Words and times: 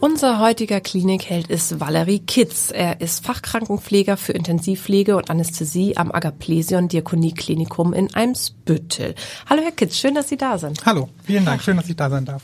Unser 0.00 0.38
heutiger 0.38 0.80
Klinikheld 0.80 1.48
ist 1.48 1.80
Valerie 1.80 2.20
Kitz. 2.20 2.70
Er 2.72 3.00
ist 3.00 3.26
Fachkrankenpfleger 3.26 4.16
für 4.16 4.30
Intensivpflege 4.30 5.16
und 5.16 5.28
Anästhesie 5.28 5.96
am 5.96 6.12
Agaplesion 6.12 6.86
Diakonieklinikum 6.86 7.92
in 7.92 8.14
Eimsbüttel. 8.14 9.16
Hallo 9.50 9.60
Herr 9.62 9.72
Kitz, 9.72 9.96
schön, 9.96 10.14
dass 10.14 10.28
Sie 10.28 10.36
da 10.36 10.56
sind. 10.56 10.86
Hallo, 10.86 11.08
vielen 11.24 11.44
Dank, 11.44 11.62
schön, 11.62 11.76
dass 11.76 11.88
ich 11.88 11.96
da 11.96 12.10
sein 12.10 12.24
darf. 12.24 12.42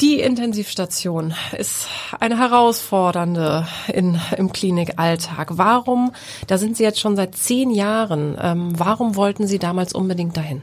Die 0.00 0.18
Intensivstation 0.20 1.34
ist 1.58 1.88
eine 2.20 2.38
herausfordernde 2.38 3.66
in, 3.92 4.18
im 4.38 4.50
Klinikalltag. 4.50 5.58
Warum, 5.58 6.12
da 6.46 6.56
sind 6.56 6.78
Sie 6.78 6.84
jetzt 6.84 7.00
schon 7.00 7.16
seit 7.16 7.34
zehn 7.36 7.70
Jahren, 7.70 8.38
ähm, 8.40 8.72
warum 8.78 9.14
wollten 9.14 9.46
Sie 9.46 9.58
damals 9.58 9.92
unbedingt 9.92 10.38
dahin? 10.38 10.62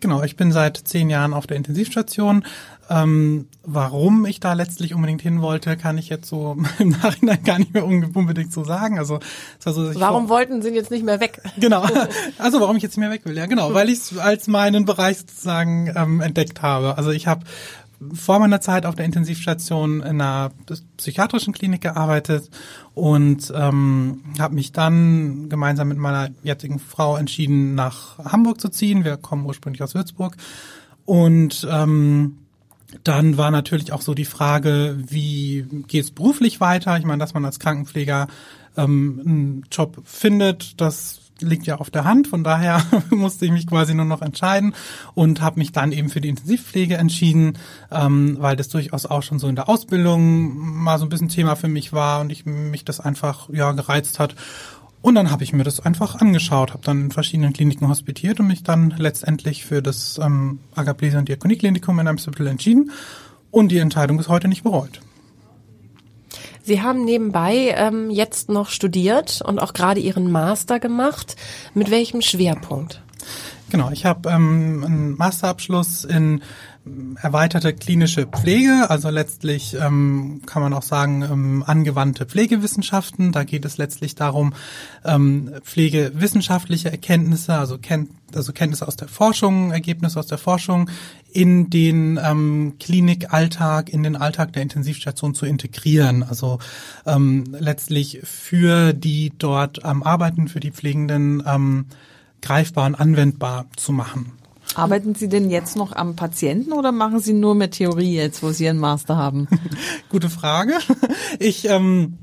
Genau, 0.00 0.22
ich 0.22 0.36
bin 0.36 0.52
seit 0.52 0.76
zehn 0.76 1.10
Jahren 1.10 1.34
auf 1.34 1.46
der 1.46 1.56
Intensivstation. 1.56 2.44
Ähm, 2.90 3.48
warum 3.64 4.24
ich 4.24 4.40
da 4.40 4.54
letztlich 4.54 4.94
unbedingt 4.94 5.20
hin 5.20 5.42
wollte, 5.42 5.76
kann 5.76 5.98
ich 5.98 6.08
jetzt 6.08 6.26
so 6.28 6.56
im 6.78 6.88
Nachhinein 6.88 7.42
gar 7.44 7.58
nicht 7.58 7.74
mehr 7.74 7.84
unbedingt 7.84 8.52
so 8.52 8.64
sagen. 8.64 8.98
Also, 8.98 9.20
also 9.64 9.94
warum 10.00 10.30
wollten 10.30 10.62
Sie 10.62 10.70
jetzt 10.70 10.90
nicht 10.90 11.04
mehr 11.04 11.20
weg? 11.20 11.42
Genau, 11.58 11.84
also 12.38 12.60
warum 12.60 12.76
ich 12.76 12.82
jetzt 12.82 12.96
nicht 12.96 13.04
mehr 13.04 13.10
weg 13.10 13.22
will, 13.24 13.36
ja 13.36 13.46
genau, 13.46 13.74
weil 13.74 13.88
ich 13.88 13.98
es 13.98 14.18
als 14.18 14.46
meinen 14.46 14.84
Bereich 14.84 15.18
sozusagen 15.18 15.92
ähm, 15.94 16.20
entdeckt 16.20 16.62
habe. 16.62 16.96
Also 16.96 17.10
ich 17.10 17.26
habe 17.26 17.44
vor 18.12 18.38
meiner 18.38 18.60
Zeit 18.60 18.86
auf 18.86 18.94
der 18.94 19.04
Intensivstation 19.04 20.00
in 20.00 20.20
einer 20.20 20.52
psychiatrischen 20.96 21.52
Klinik 21.52 21.80
gearbeitet 21.80 22.48
und 22.94 23.52
ähm, 23.54 24.22
habe 24.38 24.54
mich 24.54 24.72
dann 24.72 25.48
gemeinsam 25.48 25.88
mit 25.88 25.98
meiner 25.98 26.30
jetzigen 26.42 26.78
Frau 26.78 27.16
entschieden, 27.16 27.74
nach 27.74 28.18
Hamburg 28.18 28.60
zu 28.60 28.68
ziehen. 28.68 29.04
Wir 29.04 29.16
kommen 29.16 29.46
ursprünglich 29.46 29.82
aus 29.82 29.94
Würzburg 29.94 30.36
und 31.04 31.66
ähm, 31.70 32.38
dann 33.04 33.36
war 33.36 33.50
natürlich 33.50 33.92
auch 33.92 34.00
so 34.00 34.14
die 34.14 34.24
Frage, 34.24 34.96
wie 34.98 35.66
geht 35.88 36.04
es 36.04 36.10
beruflich 36.10 36.60
weiter? 36.60 36.96
Ich 36.96 37.04
meine, 37.04 37.18
dass 37.18 37.34
man 37.34 37.44
als 37.44 37.58
Krankenpfleger 37.58 38.28
ähm, 38.76 39.20
einen 39.24 39.64
Job 39.70 40.00
findet, 40.04 40.80
das 40.80 41.27
liegt 41.40 41.66
ja 41.66 41.76
auf 41.76 41.90
der 41.90 42.04
Hand. 42.04 42.28
Von 42.28 42.44
daher 42.44 42.82
musste 43.10 43.44
ich 43.44 43.50
mich 43.50 43.66
quasi 43.66 43.94
nur 43.94 44.04
noch 44.04 44.22
entscheiden 44.22 44.74
und 45.14 45.40
habe 45.40 45.58
mich 45.58 45.72
dann 45.72 45.92
eben 45.92 46.08
für 46.08 46.20
die 46.20 46.28
Intensivpflege 46.28 46.96
entschieden, 46.96 47.58
ähm, 47.90 48.36
weil 48.40 48.56
das 48.56 48.68
durchaus 48.68 49.06
auch 49.06 49.22
schon 49.22 49.38
so 49.38 49.48
in 49.48 49.56
der 49.56 49.68
Ausbildung 49.68 50.56
mal 50.56 50.98
so 50.98 51.06
ein 51.06 51.08
bisschen 51.08 51.28
Thema 51.28 51.56
für 51.56 51.68
mich 51.68 51.92
war 51.92 52.20
und 52.20 52.30
ich 52.30 52.46
mich 52.46 52.84
das 52.84 53.00
einfach 53.00 53.48
ja 53.50 53.72
gereizt 53.72 54.18
hat. 54.18 54.34
Und 55.00 55.14
dann 55.14 55.30
habe 55.30 55.44
ich 55.44 55.52
mir 55.52 55.62
das 55.62 55.80
einfach 55.80 56.16
angeschaut, 56.16 56.72
habe 56.72 56.84
dann 56.84 57.04
in 57.04 57.10
verschiedenen 57.12 57.52
Kliniken 57.52 57.88
hospitiert 57.88 58.40
und 58.40 58.48
mich 58.48 58.64
dann 58.64 58.94
letztendlich 58.98 59.64
für 59.64 59.80
das 59.80 60.18
ähm, 60.18 60.58
Agaplese- 60.74 61.18
und 61.18 61.28
Diakonieklinikum 61.28 61.98
in 62.00 62.08
Amsterdam 62.08 62.48
entschieden 62.48 62.90
und 63.50 63.70
die 63.70 63.78
Entscheidung 63.78 64.16
bis 64.16 64.28
heute 64.28 64.48
nicht 64.48 64.64
bereut. 64.64 65.00
Sie 66.68 66.82
haben 66.82 67.06
nebenbei 67.06 67.74
ähm, 67.78 68.10
jetzt 68.10 68.50
noch 68.50 68.68
studiert 68.68 69.40
und 69.42 69.58
auch 69.58 69.72
gerade 69.72 70.00
Ihren 70.00 70.30
Master 70.30 70.78
gemacht. 70.78 71.34
Mit 71.72 71.90
welchem 71.90 72.20
Schwerpunkt? 72.20 73.00
Genau, 73.70 73.90
ich 73.90 74.04
habe 74.04 74.28
ähm, 74.28 74.84
einen 74.84 75.16
Masterabschluss 75.16 76.04
in 76.04 76.42
erweiterte 77.20 77.72
klinische 77.72 78.26
Pflege, 78.26 78.90
also 78.90 79.10
letztlich 79.10 79.74
ähm, 79.74 80.42
kann 80.46 80.62
man 80.62 80.72
auch 80.72 80.82
sagen 80.82 81.22
ähm, 81.22 81.64
angewandte 81.66 82.26
Pflegewissenschaften. 82.26 83.32
Da 83.32 83.44
geht 83.44 83.64
es 83.64 83.78
letztlich 83.78 84.14
darum, 84.14 84.54
ähm, 85.04 85.52
pflegewissenschaftliche 85.62 86.90
Erkenntnisse, 86.90 87.54
also, 87.54 87.78
Ken 87.78 88.08
also 88.34 88.52
Kenntnisse 88.52 88.86
aus 88.86 88.96
der 88.96 89.08
Forschung, 89.08 89.72
Ergebnisse 89.72 90.18
aus 90.18 90.26
der 90.26 90.38
Forschung 90.38 90.90
in 91.32 91.70
den 91.70 92.18
ähm, 92.22 92.74
Klinikalltag, 92.78 93.88
in 93.88 94.02
den 94.02 94.16
Alltag 94.16 94.52
der 94.52 94.62
Intensivstation 94.62 95.34
zu 95.34 95.46
integrieren. 95.46 96.22
Also 96.22 96.58
ähm, 97.06 97.44
letztlich 97.58 98.20
für 98.24 98.92
die 98.92 99.32
dort 99.36 99.84
am 99.84 100.02
Arbeiten, 100.02 100.48
für 100.48 100.60
die 100.60 100.72
Pflegenden 100.72 101.42
ähm, 101.46 101.86
greifbar 102.42 102.86
und 102.86 102.94
anwendbar 102.94 103.66
zu 103.76 103.92
machen. 103.92 104.37
Arbeiten 104.78 105.16
Sie 105.16 105.28
denn 105.28 105.50
jetzt 105.50 105.76
noch 105.76 105.90
am 105.90 106.14
Patienten 106.14 106.72
oder 106.72 106.92
machen 106.92 107.18
Sie 107.18 107.32
nur 107.32 107.56
mit 107.56 107.72
Theorie 107.72 108.14
jetzt, 108.14 108.44
wo 108.44 108.52
Sie 108.52 108.64
Ihren 108.64 108.78
Master 108.78 109.16
haben? 109.16 109.48
Gute 110.08 110.30
Frage. 110.30 110.74
Ich 111.40 111.68
ähm, 111.68 112.18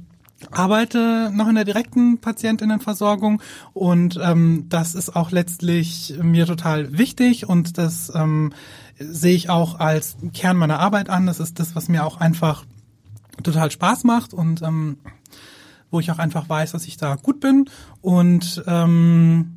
arbeite 0.51 1.31
noch 1.33 1.49
in 1.49 1.55
der 1.55 1.65
direkten 1.65 2.19
Patientinnenversorgung 2.19 3.41
und 3.73 4.17
ähm, 4.23 4.67
das 4.69 4.95
ist 4.95 5.17
auch 5.17 5.31
letztlich 5.31 6.15
mir 6.21 6.45
total 6.45 6.97
wichtig 6.97 7.49
und 7.49 7.77
das 7.77 8.09
ähm, 8.15 8.53
sehe 8.97 9.35
ich 9.35 9.49
auch 9.49 9.81
als 9.81 10.15
Kern 10.33 10.55
meiner 10.55 10.79
Arbeit 10.79 11.09
an. 11.09 11.25
Das 11.25 11.41
ist 11.41 11.59
das, 11.59 11.75
was 11.75 11.89
mir 11.89 12.05
auch 12.05 12.21
einfach 12.21 12.63
total 13.43 13.69
Spaß 13.69 14.05
macht 14.05 14.33
und 14.33 14.61
ähm, 14.61 14.99
wo 15.91 15.99
ich 15.99 16.09
auch 16.09 16.19
einfach 16.19 16.47
weiß, 16.47 16.71
dass 16.71 16.87
ich 16.87 16.95
da 16.95 17.15
gut 17.15 17.41
bin 17.41 17.69
und 18.01 18.63
ähm, 18.65 19.55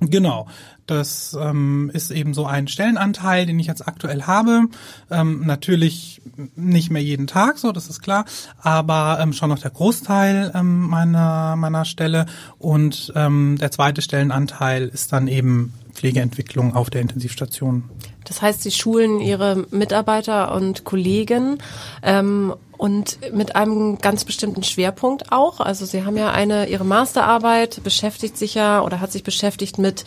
Genau, 0.00 0.46
das 0.86 1.36
ähm, 1.38 1.90
ist 1.92 2.10
eben 2.10 2.32
so 2.32 2.46
ein 2.46 2.68
Stellenanteil, 2.68 3.46
den 3.46 3.58
ich 3.58 3.66
jetzt 3.66 3.86
aktuell 3.86 4.22
habe. 4.22 4.68
Ähm, 5.10 5.44
natürlich 5.44 6.22
nicht 6.54 6.90
mehr 6.90 7.02
jeden 7.02 7.26
Tag, 7.26 7.58
so 7.58 7.72
das 7.72 7.88
ist 7.88 8.00
klar, 8.00 8.24
aber 8.58 9.18
ähm, 9.20 9.32
schon 9.32 9.50
noch 9.50 9.58
der 9.58 9.72
Großteil 9.72 10.52
ähm, 10.54 10.82
meiner 10.82 11.56
meiner 11.56 11.84
Stelle 11.84 12.26
und 12.58 13.12
ähm, 13.16 13.56
der 13.60 13.72
zweite 13.72 14.02
Stellenanteil 14.02 14.86
ist 14.86 15.12
dann 15.12 15.26
eben 15.26 15.74
Pflegeentwicklung 15.92 16.76
auf 16.76 16.90
der 16.90 17.00
Intensivstation. 17.00 17.90
Das 18.28 18.42
heißt, 18.42 18.62
Sie 18.62 18.70
schulen 18.70 19.20
Ihre 19.20 19.66
Mitarbeiter 19.70 20.54
und 20.54 20.84
Kollegen 20.84 21.58
ähm, 22.02 22.54
und 22.76 23.18
mit 23.34 23.56
einem 23.56 23.98
ganz 23.98 24.24
bestimmten 24.24 24.62
Schwerpunkt 24.62 25.32
auch. 25.32 25.60
Also 25.60 25.84
Sie 25.84 26.04
haben 26.04 26.16
ja 26.16 26.30
eine, 26.30 26.68
Ihre 26.68 26.84
Masterarbeit 26.84 27.82
beschäftigt 27.82 28.36
sich 28.36 28.54
ja 28.54 28.82
oder 28.82 29.00
hat 29.00 29.10
sich 29.10 29.24
beschäftigt 29.24 29.78
mit 29.78 30.04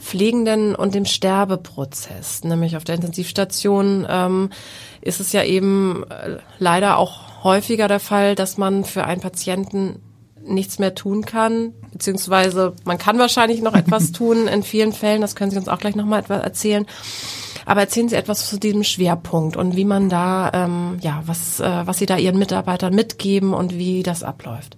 Pflegenden 0.00 0.74
und 0.74 0.94
dem 0.94 1.04
Sterbeprozess. 1.04 2.44
Nämlich 2.44 2.76
auf 2.76 2.84
der 2.84 2.94
Intensivstation 2.94 4.06
ähm, 4.08 4.50
ist 5.02 5.20
es 5.20 5.32
ja 5.32 5.44
eben 5.44 6.04
äh, 6.08 6.38
leider 6.58 6.96
auch 6.96 7.44
häufiger 7.44 7.88
der 7.88 8.00
Fall, 8.00 8.34
dass 8.34 8.56
man 8.56 8.84
für 8.84 9.04
einen 9.04 9.20
Patienten 9.20 10.00
nichts 10.46 10.78
mehr 10.78 10.94
tun 10.94 11.24
kann, 11.24 11.72
beziehungsweise 11.92 12.74
man 12.84 12.98
kann 12.98 13.18
wahrscheinlich 13.18 13.62
noch 13.62 13.74
etwas 13.74 14.12
tun 14.12 14.46
in 14.46 14.62
vielen 14.62 14.92
Fällen, 14.92 15.20
das 15.20 15.36
können 15.36 15.50
Sie 15.50 15.58
uns 15.58 15.68
auch 15.68 15.78
gleich 15.78 15.96
nochmal 15.96 16.20
etwas 16.20 16.42
erzählen. 16.42 16.86
Aber 17.66 17.80
erzählen 17.80 18.08
Sie 18.08 18.16
etwas 18.16 18.48
zu 18.48 18.58
diesem 18.58 18.84
Schwerpunkt 18.84 19.56
und 19.56 19.76
wie 19.76 19.84
man 19.84 20.08
da, 20.08 20.50
ähm, 20.52 20.98
ja, 21.00 21.22
was, 21.26 21.60
äh, 21.60 21.86
was 21.86 21.98
Sie 21.98 22.06
da 22.06 22.16
Ihren 22.16 22.38
Mitarbeitern 22.38 22.94
mitgeben 22.94 23.54
und 23.54 23.74
wie 23.74 24.02
das 24.02 24.22
abläuft. 24.22 24.76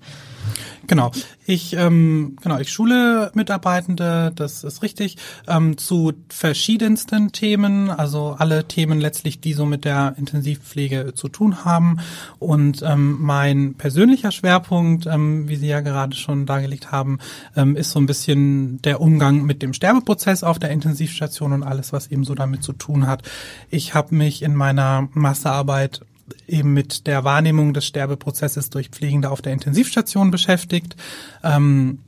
Genau. 0.87 1.11
Ich 1.47 1.75
ähm, 1.75 2.37
genau, 2.43 2.59
ich 2.59 2.71
schule 2.71 3.31
Mitarbeitende, 3.35 4.33
das 4.35 4.65
ist 4.65 4.83
richtig, 4.83 5.17
ähm, 5.49 5.79
zu 5.79 6.13
verschiedensten 6.29 7.33
Themen, 7.33 7.91
also 7.91 8.37
alle 8.39 8.67
Themen 8.67 9.01
letztlich, 9.01 9.41
die 9.41 9.53
so 9.53 9.65
mit 9.65 9.85
der 9.85 10.15
Intensivpflege 10.17 11.13
zu 11.15 11.29
tun 11.29 11.65
haben. 11.65 11.99
Und 12.39 12.83
ähm, 12.83 13.19
mein 13.21 13.75
persönlicher 13.75 14.33
Schwerpunkt, 14.33 15.07
ähm, 15.07 15.49
wie 15.49 15.57
Sie 15.57 15.69
ja 15.69 15.81
gerade 15.81 16.17
schon 16.17 16.47
dargelegt 16.47 16.93
haben, 16.93 17.19
ähm, 17.57 17.77
ist 17.77 17.91
so 17.91 18.01
ein 18.01 18.07
bisschen 18.07 18.81
der 18.83 19.01
Umgang 19.01 19.43
mit 19.43 19.63
dem 19.63 19.73
Sterbeprozess 19.73 20.45
auf 20.45 20.59
der 20.59 20.71
Intensivstation 20.71 21.53
und 21.53 21.63
alles, 21.63 21.93
was 21.93 22.09
eben 22.09 22.25
so 22.25 22.35
damit 22.35 22.63
zu 22.63 22.73
tun 22.73 23.07
hat. 23.07 23.23
Ich 23.71 23.95
habe 23.95 24.15
mich 24.15 24.43
in 24.43 24.55
meiner 24.55 25.09
Masterarbeit 25.13 26.01
eben 26.47 26.73
mit 26.73 27.07
der 27.07 27.25
Wahrnehmung 27.25 27.75
des 27.75 27.87
Sterbeprozesses 27.87 28.71
durch 28.71 28.89
Pflegende 28.89 29.31
auf 29.31 29.43
der 29.43 29.53
Intensivstation 29.53 30.31
beschäftigt, 30.31 30.97
ähm, 31.43 32.01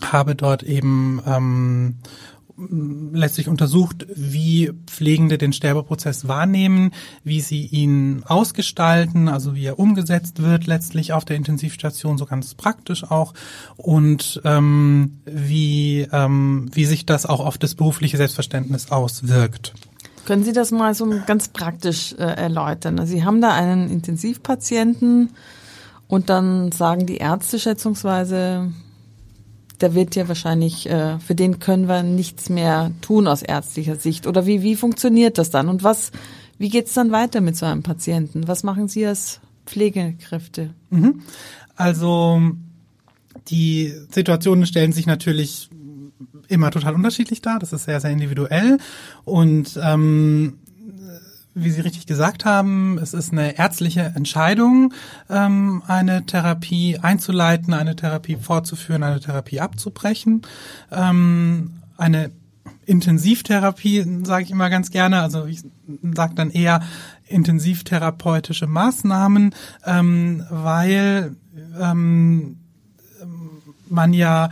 habe 0.00 0.34
dort 0.34 0.62
eben 0.62 1.20
ähm, 1.26 1.96
letztlich 3.12 3.48
untersucht, 3.48 4.06
wie 4.14 4.72
Pflegende 4.86 5.38
den 5.38 5.52
Sterbeprozess 5.52 6.28
wahrnehmen, 6.28 6.92
wie 7.24 7.40
sie 7.40 7.66
ihn 7.66 8.22
ausgestalten, 8.24 9.28
also 9.28 9.54
wie 9.54 9.64
er 9.64 9.78
umgesetzt 9.78 10.42
wird 10.42 10.66
letztlich 10.66 11.12
auf 11.12 11.24
der 11.24 11.36
Intensivstation, 11.36 12.18
so 12.18 12.26
ganz 12.26 12.54
praktisch 12.54 13.04
auch, 13.04 13.34
und 13.76 14.40
ähm, 14.44 15.18
wie, 15.24 16.06
ähm, 16.12 16.68
wie 16.72 16.84
sich 16.84 17.06
das 17.06 17.26
auch 17.26 17.40
auf 17.40 17.58
das 17.58 17.74
berufliche 17.74 18.16
Selbstverständnis 18.16 18.90
auswirkt. 18.90 19.74
Können 20.24 20.44
Sie 20.44 20.52
das 20.52 20.70
mal 20.70 20.94
so 20.94 21.12
ganz 21.26 21.48
praktisch 21.48 22.12
äh, 22.12 22.22
erläutern? 22.22 22.98
Also 22.98 23.12
Sie 23.12 23.24
haben 23.24 23.40
da 23.40 23.52
einen 23.52 23.90
Intensivpatienten 23.90 25.30
und 26.06 26.30
dann 26.30 26.70
sagen 26.72 27.06
die 27.06 27.16
Ärzte 27.16 27.58
schätzungsweise, 27.58 28.70
der 29.80 29.94
wird 29.94 30.14
ja 30.14 30.28
wahrscheinlich, 30.28 30.88
äh, 30.88 31.18
für 31.18 31.34
den 31.34 31.58
können 31.58 31.88
wir 31.88 32.02
nichts 32.02 32.48
mehr 32.48 32.92
tun 33.00 33.26
aus 33.26 33.42
ärztlicher 33.42 33.96
Sicht. 33.96 34.26
Oder 34.26 34.46
wie, 34.46 34.62
wie 34.62 34.76
funktioniert 34.76 35.38
das 35.38 35.50
dann? 35.50 35.68
Und 35.68 35.82
was, 35.82 36.12
wie 36.58 36.68
geht's 36.68 36.94
dann 36.94 37.10
weiter 37.10 37.40
mit 37.40 37.56
so 37.56 37.66
einem 37.66 37.82
Patienten? 37.82 38.46
Was 38.46 38.62
machen 38.62 38.88
Sie 38.88 39.04
als 39.04 39.40
Pflegekräfte? 39.66 40.74
Mhm. 40.90 41.22
Also 41.74 42.40
die 43.48 43.92
Situationen 44.10 44.66
stellen 44.66 44.92
sich 44.92 45.06
natürlich 45.06 45.70
immer 46.48 46.70
total 46.70 46.94
unterschiedlich 46.94 47.42
dar. 47.42 47.58
Das 47.58 47.72
ist 47.72 47.84
sehr, 47.84 48.00
sehr 48.00 48.10
individuell. 48.10 48.78
Und 49.24 49.78
ähm, 49.82 50.58
wie 51.54 51.70
Sie 51.70 51.80
richtig 51.80 52.06
gesagt 52.06 52.44
haben, 52.44 52.98
es 52.98 53.14
ist 53.14 53.32
eine 53.32 53.58
ärztliche 53.58 54.12
Entscheidung, 54.14 54.94
ähm, 55.28 55.82
eine 55.86 56.24
Therapie 56.24 56.98
einzuleiten, 56.98 57.74
eine 57.74 57.96
Therapie 57.96 58.36
fortzuführen, 58.36 59.02
eine 59.02 59.20
Therapie 59.20 59.60
abzubrechen. 59.60 60.42
Ähm, 60.90 61.72
eine 61.96 62.30
Intensivtherapie 62.86 64.24
sage 64.24 64.44
ich 64.44 64.50
immer 64.50 64.70
ganz 64.70 64.90
gerne, 64.90 65.20
also 65.20 65.46
ich 65.46 65.62
sage 66.14 66.34
dann 66.34 66.50
eher 66.50 66.80
intensivtherapeutische 67.26 68.66
Maßnahmen, 68.66 69.54
ähm, 69.84 70.44
weil 70.50 71.36
ähm, 71.80 72.56
man 73.88 74.12
ja 74.12 74.50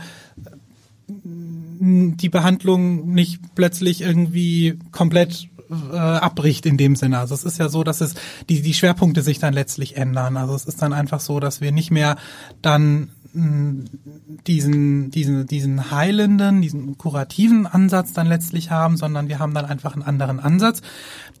die 1.81 2.29
Behandlung 2.29 3.11
nicht 3.11 3.55
plötzlich 3.55 4.01
irgendwie 4.01 4.77
komplett 4.91 5.49
äh, 5.91 5.95
abbricht 5.95 6.65
in 6.65 6.77
dem 6.77 6.95
Sinne. 6.95 7.17
Also 7.17 7.33
es 7.33 7.43
ist 7.43 7.57
ja 7.57 7.69
so, 7.69 7.83
dass 7.83 8.01
es 8.01 8.13
die, 8.49 8.61
die 8.61 8.73
Schwerpunkte 8.73 9.21
sich 9.23 9.39
dann 9.39 9.53
letztlich 9.53 9.97
ändern. 9.97 10.37
Also 10.37 10.53
es 10.53 10.65
ist 10.65 10.81
dann 10.81 10.93
einfach 10.93 11.19
so, 11.19 11.39
dass 11.39 11.59
wir 11.59 11.71
nicht 11.71 11.89
mehr 11.89 12.17
dann 12.61 13.09
diesen, 13.33 15.11
diesen, 15.11 15.45
diesen 15.47 15.91
heilenden, 15.91 16.61
diesen 16.61 16.97
kurativen 16.97 17.65
Ansatz 17.65 18.13
dann 18.13 18.27
letztlich 18.27 18.71
haben, 18.71 18.97
sondern 18.97 19.29
wir 19.29 19.39
haben 19.39 19.53
dann 19.53 19.65
einfach 19.65 19.93
einen 19.93 20.03
anderen 20.03 20.39
Ansatz, 20.39 20.81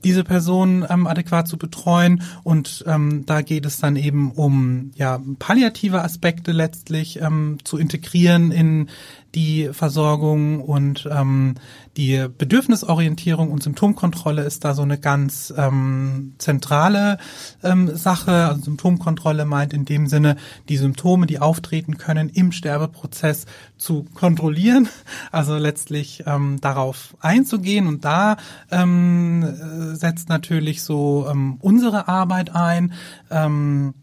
diese 0.03 0.23
Person 0.23 0.85
ähm, 0.89 1.07
adäquat 1.07 1.47
zu 1.47 1.57
betreuen. 1.57 2.23
Und 2.43 2.83
ähm, 2.87 3.25
da 3.25 3.41
geht 3.41 3.65
es 3.65 3.77
dann 3.79 3.95
eben 3.95 4.31
um 4.31 4.91
ja 4.95 5.19
palliative 5.39 6.01
Aspekte 6.01 6.51
letztlich 6.51 7.21
ähm, 7.21 7.57
zu 7.63 7.77
integrieren 7.77 8.51
in 8.51 8.89
die 9.35 9.69
Versorgung 9.71 10.61
und 10.61 11.07
ähm, 11.09 11.55
die 11.97 12.25
Bedürfnisorientierung 12.37 13.51
und 13.51 13.63
Symptomkontrolle 13.63 14.43
ist 14.43 14.63
da 14.63 14.73
so 14.73 14.81
eine 14.81 14.97
ganz 14.97 15.53
ähm, 15.57 16.33
zentrale 16.37 17.17
ähm, 17.63 17.95
Sache. 17.95 18.47
Also 18.47 18.63
Symptomkontrolle 18.63 19.45
meint 19.45 19.73
in 19.73 19.85
dem 19.85 20.07
Sinne, 20.07 20.37
die 20.69 20.77
Symptome, 20.77 21.27
die 21.27 21.39
auftreten 21.39 21.80
können, 21.97 22.29
im 22.29 22.51
Sterbeprozess 22.51 23.45
zu 23.77 24.05
kontrollieren, 24.13 24.89
also 25.31 25.57
letztlich 25.57 26.23
ähm, 26.25 26.59
darauf 26.61 27.15
einzugehen. 27.19 27.87
Und 27.87 28.05
da 28.05 28.37
ähm, 28.69 29.95
setzt 29.95 30.29
natürlich 30.29 30.83
so 30.83 31.27
ähm, 31.29 31.57
unsere 31.59 32.07
Arbeit 32.07 32.55
ein, 32.55 32.93
ähm, 33.29 33.93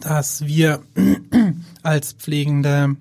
dass 0.00 0.46
wir 0.46 0.82
als 1.82 2.12
Pflegende 2.12 2.96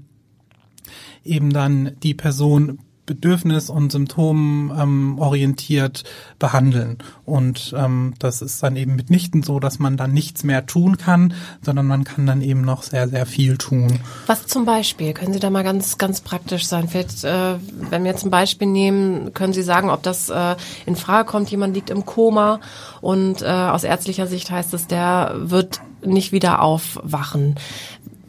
eben 1.24 1.52
dann 1.52 1.92
die 2.02 2.14
Person 2.14 2.80
bedürfnis- 3.06 3.70
und 3.70 3.92
symptomorientiert 3.92 6.04
ähm, 6.06 6.36
behandeln. 6.40 6.98
Und 7.26 7.74
ähm, 7.78 8.14
das 8.20 8.42
ist 8.42 8.62
dann 8.64 8.76
eben 8.76 8.96
mitnichten 8.96 9.44
so, 9.44 9.60
dass 9.60 9.80
man 9.80 9.98
dann 9.98 10.14
nichts 10.14 10.44
mehr 10.44 10.66
tun 10.66 10.98
kann, 10.98 11.34
sondern 11.62 11.88
man 11.88 12.04
kann 12.04 12.26
dann 12.26 12.42
eben 12.42 12.62
noch 12.62 12.84
sehr, 12.84 13.10
sehr 13.10 13.26
viel 13.26 13.58
tun. 13.58 14.00
Was 14.28 14.48
zum 14.48 14.66
Beispiel? 14.66 15.14
Können 15.14 15.34
Sie 15.34 15.40
da 15.40 15.50
mal 15.50 15.64
ganz, 15.64 15.98
ganz 15.98 16.22
praktisch 16.22 16.66
sein? 16.66 16.88
Vielleicht, 16.88 17.24
äh, 17.24 17.56
wenn 17.90 18.04
wir 18.04 18.12
jetzt 18.12 18.26
ein 18.26 18.32
Beispiel 18.32 18.68
nehmen, 18.68 19.34
können 19.34 19.54
Sie 19.54 19.64
sagen, 19.64 19.90
ob 19.90 20.04
das 20.04 20.30
äh, 20.30 20.56
in 20.86 20.96
Frage 20.96 21.30
kommt, 21.30 21.50
jemand 21.50 21.76
liegt 21.76 21.90
im 21.90 22.06
Koma 22.06 22.60
und 23.02 23.42
äh, 23.42 23.46
aus 23.46 23.84
ärztlicher 23.84 24.28
Sicht 24.28 24.52
heißt 24.52 24.74
es, 24.74 24.88
der 24.88 25.34
wird 25.36 25.82
nicht 26.06 26.32
wieder 26.32 26.62
aufwachen. 26.62 27.56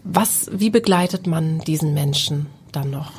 Was, 0.04 0.50
wie 0.52 0.70
begleitet 0.70 1.26
man 1.26 1.60
diesen 1.60 1.94
Menschen? 1.94 2.46
dann 2.72 2.90
noch? 2.90 3.12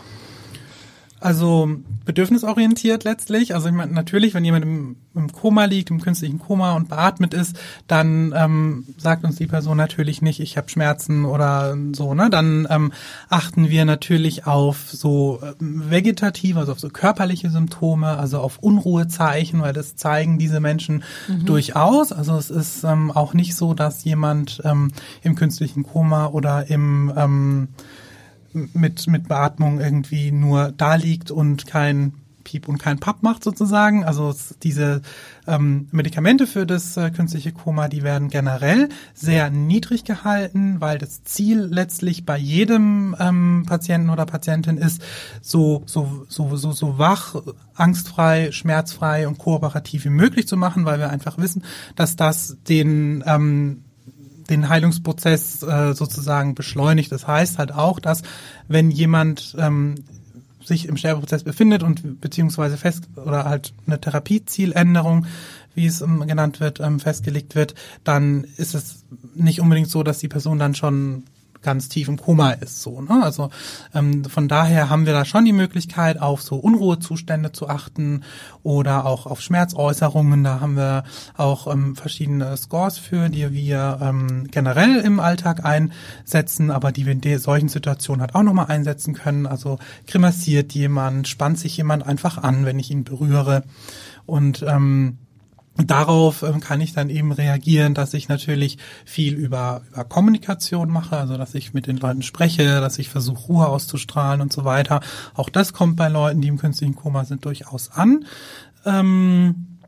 Also 1.23 1.69
bedürfnisorientiert 2.03 3.05
letztlich. 3.05 3.55
Also 3.55 3.69
ich 3.69 3.73
meine, 3.73 3.93
natürlich, 3.93 4.33
wenn 4.33 4.43
jemand 4.43 4.65
im, 4.65 4.97
im, 5.15 5.31
Koma 5.31 5.63
liegt, 5.63 5.89
im 5.89 6.01
künstlichen 6.01 6.37
Koma 6.37 6.75
und 6.75 6.89
beatmet 6.89 7.33
ist, 7.33 7.57
dann 7.87 8.33
ähm, 8.35 8.83
sagt 8.97 9.23
uns 9.23 9.37
die 9.37 9.47
Person 9.47 9.77
natürlich 9.77 10.21
nicht, 10.21 10.41
ich 10.41 10.57
habe 10.57 10.67
Schmerzen 10.67 11.23
oder 11.23 11.77
so. 11.93 12.13
Ne? 12.13 12.29
Dann 12.29 12.67
ähm, 12.69 12.91
achten 13.29 13.69
wir 13.69 13.85
natürlich 13.85 14.47
auf 14.47 14.89
so 14.91 15.39
ähm, 15.61 15.89
vegetative, 15.89 16.59
also 16.59 16.73
auf 16.73 16.81
so 16.81 16.89
körperliche 16.89 17.49
Symptome, 17.49 18.17
also 18.17 18.39
auf 18.39 18.59
Unruhezeichen, 18.59 19.61
weil 19.61 19.71
das 19.71 19.95
zeigen 19.95 20.37
diese 20.37 20.59
Menschen 20.59 21.05
mhm. 21.29 21.45
durchaus. 21.45 22.11
Also 22.11 22.35
es 22.35 22.49
ist 22.49 22.83
ähm, 22.83 23.11
auch 23.11 23.33
nicht 23.33 23.55
so, 23.55 23.73
dass 23.73 24.03
jemand 24.03 24.61
ähm, 24.65 24.91
im 25.21 25.35
künstlichen 25.35 25.83
Koma 25.83 26.27
oder 26.27 26.69
im 26.69 27.13
ähm, 27.15 27.69
mit, 28.53 29.07
mit 29.07 29.27
Beatmung 29.27 29.79
irgendwie 29.79 30.31
nur 30.31 30.71
da 30.75 30.95
liegt 30.95 31.31
und 31.31 31.65
kein 31.67 32.13
Piep 32.43 32.67
und 32.67 32.77
kein 32.77 32.99
Papp 32.99 33.23
macht 33.23 33.43
sozusagen. 33.43 34.03
Also 34.03 34.33
diese 34.61 35.01
ähm, 35.47 35.87
Medikamente 35.91 36.47
für 36.47 36.65
das 36.65 36.97
äh, 36.97 37.09
künstliche 37.11 37.51
Koma, 37.51 37.87
die 37.87 38.03
werden 38.03 38.29
generell 38.29 38.89
sehr 39.13 39.49
niedrig 39.49 40.03
gehalten, 40.03 40.79
weil 40.79 40.97
das 40.97 41.23
Ziel 41.23 41.61
letztlich 41.71 42.25
bei 42.25 42.37
jedem 42.37 43.15
ähm, 43.19 43.65
Patienten 43.67 44.09
oder 44.09 44.25
Patientin 44.25 44.77
ist, 44.77 45.01
so, 45.41 45.83
so, 45.85 46.25
so, 46.27 46.55
so, 46.55 46.71
so 46.71 46.97
wach, 46.97 47.35
angstfrei, 47.75 48.51
schmerzfrei 48.51 49.27
und 49.27 49.37
kooperativ 49.37 50.05
wie 50.05 50.09
möglich 50.09 50.47
zu 50.47 50.57
machen, 50.57 50.85
weil 50.85 50.99
wir 50.99 51.09
einfach 51.09 51.37
wissen, 51.37 51.63
dass 51.95 52.15
das 52.15 52.57
den 52.67 53.23
ähm, 53.25 53.83
den 54.49 54.69
Heilungsprozess 54.69 55.63
äh, 55.63 55.93
sozusagen 55.93 56.55
beschleunigt. 56.55 57.11
Das 57.11 57.27
heißt 57.27 57.57
halt 57.57 57.71
auch, 57.71 57.99
dass 57.99 58.21
wenn 58.67 58.91
jemand 58.91 59.55
ähm, 59.57 59.95
sich 60.63 60.87
im 60.87 60.97
Sterbeprozess 60.97 61.43
befindet 61.43 61.83
und 61.83 62.21
beziehungsweise 62.21 62.77
fest 62.77 63.09
oder 63.15 63.45
halt 63.45 63.73
eine 63.85 63.99
Therapiezieländerung, 63.99 65.25
wie 65.75 65.85
es 65.85 66.01
ähm, 66.01 66.25
genannt 66.27 66.59
wird, 66.59 66.79
ähm, 66.79 66.99
festgelegt 66.99 67.55
wird, 67.55 67.75
dann 68.03 68.45
ist 68.57 68.75
es 68.75 69.05
nicht 69.35 69.59
unbedingt 69.59 69.89
so, 69.89 70.03
dass 70.03 70.19
die 70.19 70.27
Person 70.27 70.59
dann 70.59 70.75
schon 70.75 71.23
ganz 71.63 71.89
tief 71.89 72.07
im 72.07 72.17
Koma 72.17 72.51
ist. 72.51 72.81
So, 72.81 73.01
ne? 73.01 73.21
Also 73.23 73.49
ähm, 73.93 74.25
von 74.25 74.47
daher 74.47 74.89
haben 74.89 75.05
wir 75.05 75.13
da 75.13 75.25
schon 75.25 75.45
die 75.45 75.53
Möglichkeit, 75.53 76.21
auf 76.21 76.41
so 76.41 76.57
Unruhezustände 76.57 77.51
zu 77.51 77.69
achten 77.69 78.23
oder 78.61 79.05
auch 79.05 79.25
auf 79.25 79.41
Schmerzäußerungen. 79.41 80.43
Da 80.43 80.59
haben 80.59 80.75
wir 80.75 81.03
auch 81.35 81.71
ähm, 81.71 81.95
verschiedene 81.95 82.55
Scores 82.57 82.97
für, 82.97 83.29
die 83.29 83.51
wir 83.51 83.99
ähm, 84.01 84.47
generell 84.51 84.97
im 84.97 85.19
Alltag 85.19 85.65
einsetzen, 85.65 86.69
aber 86.69 86.91
die 86.91 87.05
wir 87.05 87.13
in 87.13 87.39
solchen 87.39 87.69
Situationen 87.69 88.21
halt 88.21 88.35
auch 88.35 88.43
nochmal 88.43 88.67
einsetzen 88.67 89.13
können. 89.13 89.47
Also 89.47 89.79
grimassiert 90.07 90.73
jemand, 90.73 91.27
spannt 91.27 91.59
sich 91.59 91.77
jemand 91.77 92.05
einfach 92.05 92.37
an, 92.37 92.65
wenn 92.65 92.79
ich 92.79 92.91
ihn 92.91 93.03
berühre. 93.03 93.63
Und 94.25 94.63
ähm, 94.67 95.17
darauf 95.77 96.43
ähm, 96.43 96.59
kann 96.59 96.81
ich 96.81 96.93
dann 96.93 97.09
eben 97.09 97.31
reagieren, 97.31 97.93
dass 97.93 98.13
ich 98.13 98.29
natürlich 98.29 98.77
viel 99.05 99.33
über, 99.33 99.81
über 99.91 100.03
Kommunikation 100.03 100.89
mache, 100.89 101.17
also 101.17 101.37
dass 101.37 101.55
ich 101.55 101.73
mit 101.73 101.87
den 101.87 101.97
Leuten 101.97 102.21
spreche, 102.21 102.79
dass 102.79 102.99
ich 102.99 103.09
versuche, 103.09 103.47
Ruhe 103.47 103.67
auszustrahlen 103.67 104.41
und 104.41 104.53
so 104.53 104.65
weiter. 104.65 105.01
Auch 105.33 105.49
das 105.49 105.73
kommt 105.73 105.95
bei 105.95 106.09
Leuten, 106.09 106.41
die 106.41 106.47
im 106.47 106.59
künstlichen 106.59 106.95
Koma 106.95 107.25
sind, 107.25 107.45
durchaus 107.45 107.91
an. 107.91 108.25
Ähm, 108.85 109.79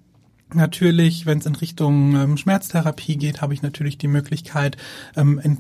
natürlich, 0.54 1.26
wenn 1.26 1.40
es 1.40 1.46
in 1.46 1.56
Richtung 1.56 2.16
ähm, 2.16 2.38
Schmerztherapie 2.38 3.18
geht, 3.18 3.42
habe 3.42 3.54
ich 3.54 3.62
natürlich 3.62 3.98
die 3.98 4.08
Möglichkeit, 4.08 4.78
ähm, 5.16 5.60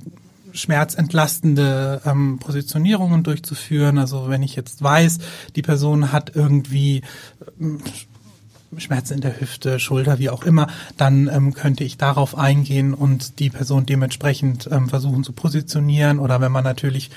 schmerzentlastende 0.53 2.01
ähm, 2.05 2.39
Positionierungen 2.39 3.23
durchzuführen. 3.23 3.99
Also 3.99 4.29
wenn 4.29 4.41
ich 4.41 4.55
jetzt 4.55 4.81
weiß, 4.81 5.19
die 5.55 5.61
Person 5.61 6.11
hat 6.11 6.35
irgendwie 6.35 7.01
ähm, 7.59 7.79
Schmerzen 8.79 9.15
in 9.15 9.21
der 9.21 9.39
Hüfte, 9.39 9.79
Schulter, 9.79 10.19
wie 10.19 10.29
auch 10.29 10.43
immer, 10.43 10.67
dann 10.97 11.27
ähm, 11.27 11.53
könnte 11.53 11.83
ich 11.83 11.97
darauf 11.97 12.37
eingehen 12.37 12.93
und 12.93 13.39
die 13.39 13.49
Person 13.49 13.85
dementsprechend 13.85 14.69
ähm, 14.71 14.89
versuchen 14.89 15.23
zu 15.23 15.33
positionieren. 15.33 16.19
Oder 16.19 16.41
wenn 16.41 16.51
man 16.51 16.63
natürlich 16.63 17.11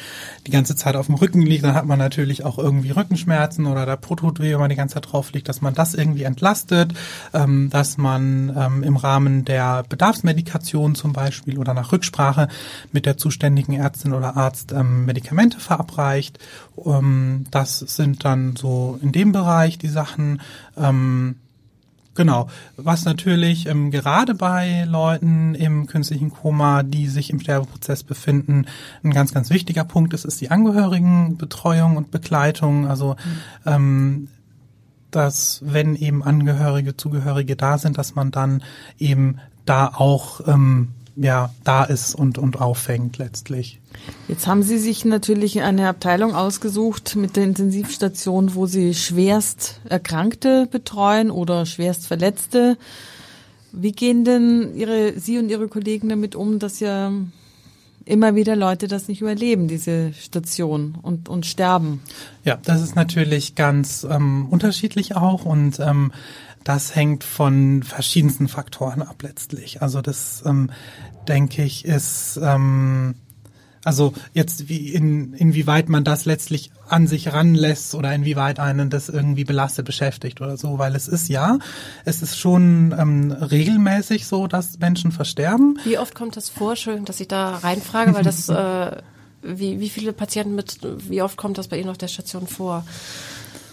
die 0.47 0.51
ganze 0.51 0.77
Zeit 0.77 0.97
auf 0.97 1.07
dem 1.07 1.17
Rücken 1.17 1.43
liegt, 1.43 1.65
dann 1.65 1.75
hat 1.75 1.87
man 1.87 1.99
natürlich 1.99 2.45
auch 2.45 2.59
irgendwie 2.59 2.91
Rückenschmerzen 2.91 3.67
oder 3.67 3.87
der 3.87 3.97
Po 3.97 4.15
tut 4.15 4.41
weh, 4.41 4.53
wenn 4.53 4.61
man 4.61 4.71
die 4.71 4.77
ganze 4.77 4.95
Zeit 4.95 5.13
drauf 5.13 5.33
liegt, 5.33 5.49
dass 5.49 5.61
man 5.61 5.75
das 5.75 5.95
irgendwie 5.95 6.25
entlastet, 6.25 6.95
ähm, 7.35 7.71
dass 7.71 7.99
man 7.99 8.53
ähm, 8.57 8.83
im 8.83 8.97
Rahmen 8.97 9.45
der 9.45 9.85
Bedarfsmedikation 9.89 10.95
zum 10.95 11.13
Beispiel 11.13 11.59
oder 11.59 11.75
nach 11.75 11.93
Rücksprache 11.93 12.49
mit 12.93 13.07
der 13.07 13.17
zuständigen 13.17 13.75
Ärztin 13.75 14.13
oder 14.13 14.37
Arzt 14.37 14.73
ähm, 14.73 15.05
Medikamente 15.05 15.61
verabreicht. 15.61 16.39
Ähm, 16.85 17.47
das 17.51 17.79
sind 17.79 18.25
dann 18.25 18.57
so 18.57 18.99
in 19.03 19.13
dem 19.13 19.33
Bereich 19.33 19.79
die 19.79 19.89
Sachen. 19.89 20.41
Ähm, 20.77 21.37
Genau. 22.19 22.49
Was 22.77 23.05
natürlich 23.05 23.67
ähm, 23.67 23.93
gerade 23.93 24.35
bei 24.35 24.83
Leuten 24.89 25.55
im 25.55 25.87
künstlichen 25.87 26.31
Koma, 26.31 26.83
die 26.83 27.07
sich 27.07 27.31
im 27.31 27.39
Sterbeprozess 27.39 28.03
befinden, 28.03 28.67
ein 29.05 29.13
ganz, 29.13 29.33
ganz 29.33 29.51
wichtiger 29.51 29.85
Punkt 29.85 30.13
ist, 30.15 30.25
ist 30.25 30.41
die 30.41 30.51
Angehörigenbetreuung 30.51 31.97
und 31.97 32.11
Begleitung. 32.11 32.89
Also 32.89 33.15
mhm. 33.15 33.71
ähm, 33.73 34.29
dass 35.13 35.63
wenn 35.65 35.95
eben 35.95 36.25
Angehörige, 36.25 36.97
Zugehörige 36.97 37.55
da 37.55 37.79
sind, 37.79 37.99
dass 37.99 38.17
man 38.17 38.33
dann 38.33 38.65
eben 38.99 39.39
da 39.65 39.87
auch 39.87 40.41
ähm, 40.49 40.89
ja 41.21 41.53
da 41.65 41.85
ist 41.85 42.15
und 42.15 42.39
und 42.39 42.61
auffängt 42.61 43.19
letztlich. 43.19 43.81
Jetzt 44.29 44.47
haben 44.47 44.63
Sie 44.63 44.79
sich 44.79 45.05
natürlich 45.05 45.61
eine 45.63 45.89
Abteilung 45.89 46.35
ausgesucht 46.35 47.17
mit 47.17 47.37
der 47.37 47.45
Intensivstation, 47.45 48.55
wo 48.55 48.67
Sie 48.67 48.95
schwerst 48.95 49.81
Erkrankte 49.89 50.67
betreuen 50.71 51.31
oder 51.31 51.67
schwerst 51.67 52.07
Verletzte. 52.07 52.77
Wie 53.73 53.93
gehen 53.93 54.25
denn 54.25 54.75
Ihre 54.75 55.19
Sie 55.19 55.39
und 55.39 55.51
Ihre 55.51 55.69
Kollegen 55.69 56.09
damit 56.09 56.35
um, 56.35 56.59
dass 56.59 56.81
ja 56.81 57.13
immer 58.09 58.35
wieder 58.35 58.57
Leute 58.57 58.89
das 58.89 59.09
nicht 59.09 59.21
überleben, 59.21 59.69
diese 59.69 60.13
Station 60.15 60.97
und, 61.03 61.29
und 61.29 61.45
sterben. 61.45 62.01
Ja, 62.43 62.59
das 62.65 62.81
ist 62.81 62.97
natürlich 62.97 63.55
ganz 63.55 64.07
ähm, 64.09 64.47
unterschiedlich 64.49 65.15
auch 65.15 65.45
und 65.45 65.79
ähm, 65.79 66.13
das 66.65 66.95
hängt 66.95 67.25
von 67.25 67.83
verschiedensten 67.83 68.49
Faktoren 68.49 69.03
ab 69.03 69.23
letztlich. 69.23 69.81
Also 69.83 70.01
das 70.01 70.43
ähm, 70.45 70.71
denke 71.29 71.63
ich 71.63 71.85
ist 71.85 72.39
ähm, 72.43 73.15
also 73.85 74.13
jetzt 74.35 74.69
wie 74.69 74.93
in, 74.93 75.33
inwieweit 75.35 75.89
man 75.89 76.05
das 76.05 76.25
letztlich 76.25 76.71
an 76.89 77.07
sich 77.07 77.33
ranlässt 77.33 77.95
oder 77.95 78.13
inwieweit 78.13 78.61
einen 78.61 78.91
das 78.91 79.09
irgendwie 79.09 79.45
belastet 79.45 79.87
beschäftigt 79.87 80.41
oder 80.41 80.57
so, 80.57 80.79
weil 80.79 80.95
es 80.95 81.09
ist 81.09 81.29
ja, 81.29 81.59
es 82.05 82.21
ist 82.21 82.39
schon 82.39 82.95
ähm, 82.99 83.33
regelmäßig 83.33 84.27
so, 84.27 84.47
dass 84.47 84.79
Menschen 84.79 85.13
versterben. 85.13 85.79
Wie 85.85 85.99
oft 85.99 86.15
kommt 86.15 86.37
das 86.37 86.51
vor? 86.51 86.77
Schön, 86.77 87.05
dass 87.05 87.21
ich 87.21 87.29
da 87.29 87.57
reinfrage, 87.57 88.15
weil 88.15 88.25
das 88.25 88.49
äh, 88.51 88.97
wie, 89.43 89.81
wie 89.81 89.89
viele 89.89 90.13
Patienten 90.13 90.55
mit, 90.55 90.81
wie 91.09 91.23
oft 91.23 91.37
kommt 91.37 91.57
das 91.57 91.69
bei 91.69 91.79
Ihnen 91.79 91.89
auf 91.89 91.99
der 91.99 92.09
Station 92.09 92.47
vor? 92.47 92.85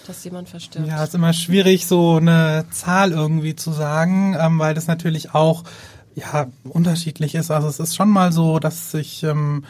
dass 0.07 0.23
jemand 0.23 0.47
verstirbt. 0.49 0.87
Ja, 0.87 1.03
ist 1.03 1.15
immer 1.15 1.33
schwierig, 1.33 1.87
so 1.87 2.17
eine 2.17 2.65
Zahl 2.69 3.11
irgendwie 3.11 3.55
zu 3.55 3.71
sagen, 3.71 4.37
ähm, 4.39 4.59
weil 4.59 4.75
das 4.75 4.85
natürlich 4.85 5.33
auch 5.33 5.63
ja 6.15 6.47
unterschiedlich 6.63 7.35
ist. 7.35 7.51
Also 7.51 7.67
es 7.67 7.79
ist 7.79 7.95
schon 7.95 8.09
mal 8.09 8.31
so, 8.31 8.59
dass 8.59 8.93
ich 8.93 9.23
ähm, 9.23 9.63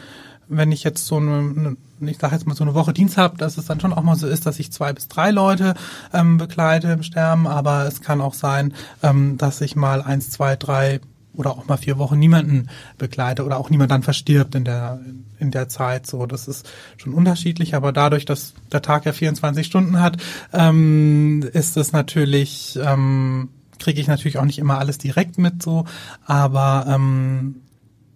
wenn 0.48 0.72
ich 0.72 0.84
jetzt 0.84 1.06
so 1.06 1.16
eine, 1.16 1.76
ich 2.00 2.18
sage 2.18 2.34
jetzt 2.34 2.46
mal 2.46 2.54
so 2.54 2.64
eine 2.64 2.74
Woche 2.74 2.92
Dienst 2.92 3.16
habe, 3.16 3.36
dass 3.36 3.58
es 3.58 3.66
dann 3.66 3.80
schon 3.80 3.92
auch 3.92 4.02
mal 4.02 4.16
so 4.16 4.26
ist, 4.26 4.46
dass 4.46 4.58
ich 4.58 4.72
zwei 4.72 4.92
bis 4.92 5.08
drei 5.08 5.30
Leute 5.30 5.74
ähm, 6.12 6.38
begleite 6.38 6.88
im 6.88 7.02
Sterben, 7.02 7.46
aber 7.46 7.86
es 7.86 8.00
kann 8.00 8.20
auch 8.20 8.34
sein, 8.34 8.74
ähm, 9.02 9.38
dass 9.38 9.60
ich 9.60 9.76
mal 9.76 10.02
eins, 10.02 10.30
zwei, 10.30 10.56
drei 10.56 11.00
oder 11.34 11.50
auch 11.50 11.66
mal 11.66 11.76
vier 11.76 11.98
Wochen 11.98 12.18
niemanden 12.18 12.68
begleite 12.96 13.44
oder 13.44 13.58
auch 13.58 13.68
niemand 13.68 13.90
dann 13.90 14.02
verstirbt 14.02 14.54
in 14.54 14.64
der 14.64 15.00
in 15.38 15.50
der 15.50 15.68
Zeit. 15.68 16.06
So, 16.06 16.24
das 16.24 16.48
ist 16.48 16.66
schon 16.96 17.12
unterschiedlich, 17.12 17.74
aber 17.74 17.92
dadurch, 17.92 18.24
dass 18.24 18.54
der 18.72 18.80
Tag 18.80 19.04
ja 19.04 19.12
24 19.12 19.66
Stunden 19.66 20.00
hat, 20.00 20.16
ähm, 20.54 21.42
ist 21.52 21.76
es 21.76 21.92
natürlich 21.92 22.78
ähm, 22.82 23.50
kriege 23.78 24.00
ich 24.00 24.06
natürlich 24.06 24.38
auch 24.38 24.44
nicht 24.44 24.58
immer 24.58 24.78
alles 24.78 24.98
direkt 24.98 25.38
mit 25.38 25.62
so, 25.62 25.84
aber 26.24 26.86
ähm, 26.88 27.62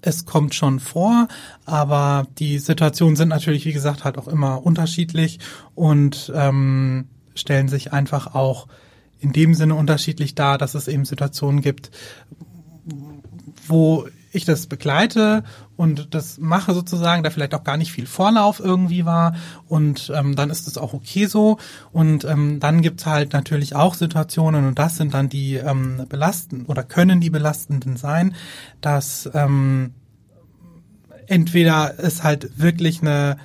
es 0.02 0.25
kommt 0.25 0.55
schon 0.55 0.81
vor, 0.81 1.29
aber 1.67 2.26
die 2.38 2.59
Situationen 2.59 3.17
sind 3.17 3.29
natürlich, 3.29 3.64
wie 3.67 3.73
gesagt, 3.73 4.05
halt 4.05 4.19
auch 4.19 4.29
immer 4.29 4.64
unterschiedlich 4.64 5.38
und 5.75 6.33
ähm, 6.35 7.09
stellen 7.35 7.69
sich 7.69 7.93
einfach 7.93 8.35
auch 8.35 8.67
in 9.21 9.33
dem 9.33 9.55
Sinne 9.55 9.75
unterschiedlich 9.75 10.35
dar, 10.35 10.57
dass 10.59 10.75
es 10.75 10.88
eben 10.88 11.05
Situationen 11.05 11.61
gibt, 11.61 11.90
wo 13.67 14.07
ich 14.32 14.44
das 14.44 14.66
begleite 14.66 15.42
und 15.76 16.14
das 16.14 16.38
mache 16.38 16.72
sozusagen, 16.75 17.22
da 17.22 17.30
vielleicht 17.30 17.54
auch 17.54 17.64
gar 17.64 17.76
nicht 17.76 17.92
viel 17.92 18.06
Vorlauf 18.06 18.60
irgendwie 18.60 19.04
war. 19.04 19.34
Und 19.66 20.12
ähm, 20.14 20.37
dann 20.37 20.50
ist 20.50 20.68
es 20.68 20.78
auch 20.78 20.92
okay 20.92 21.26
so. 21.26 21.58
Und 21.92 22.25
ähm, 22.25 22.60
dann 22.60 22.82
gibt's 22.82 23.06
halt 23.06 23.32
natürlich 23.32 23.75
auch 23.75 23.94
Situationen 23.94 24.66
und 24.66 24.78
das 24.78 24.96
sind 24.96 25.14
dann 25.14 25.28
die 25.28 25.56
ähm, 25.56 26.06
belastenden 26.08 26.66
oder 26.66 26.82
können 26.82 27.20
die 27.20 27.30
belastenden 27.30 27.96
sein, 27.96 28.34
dass 28.80 29.28
ähm, 29.34 29.94
entweder 31.26 31.94
es 31.99 32.22
halt 32.22 32.58
wirklich 32.58 33.02
eine 33.02 33.37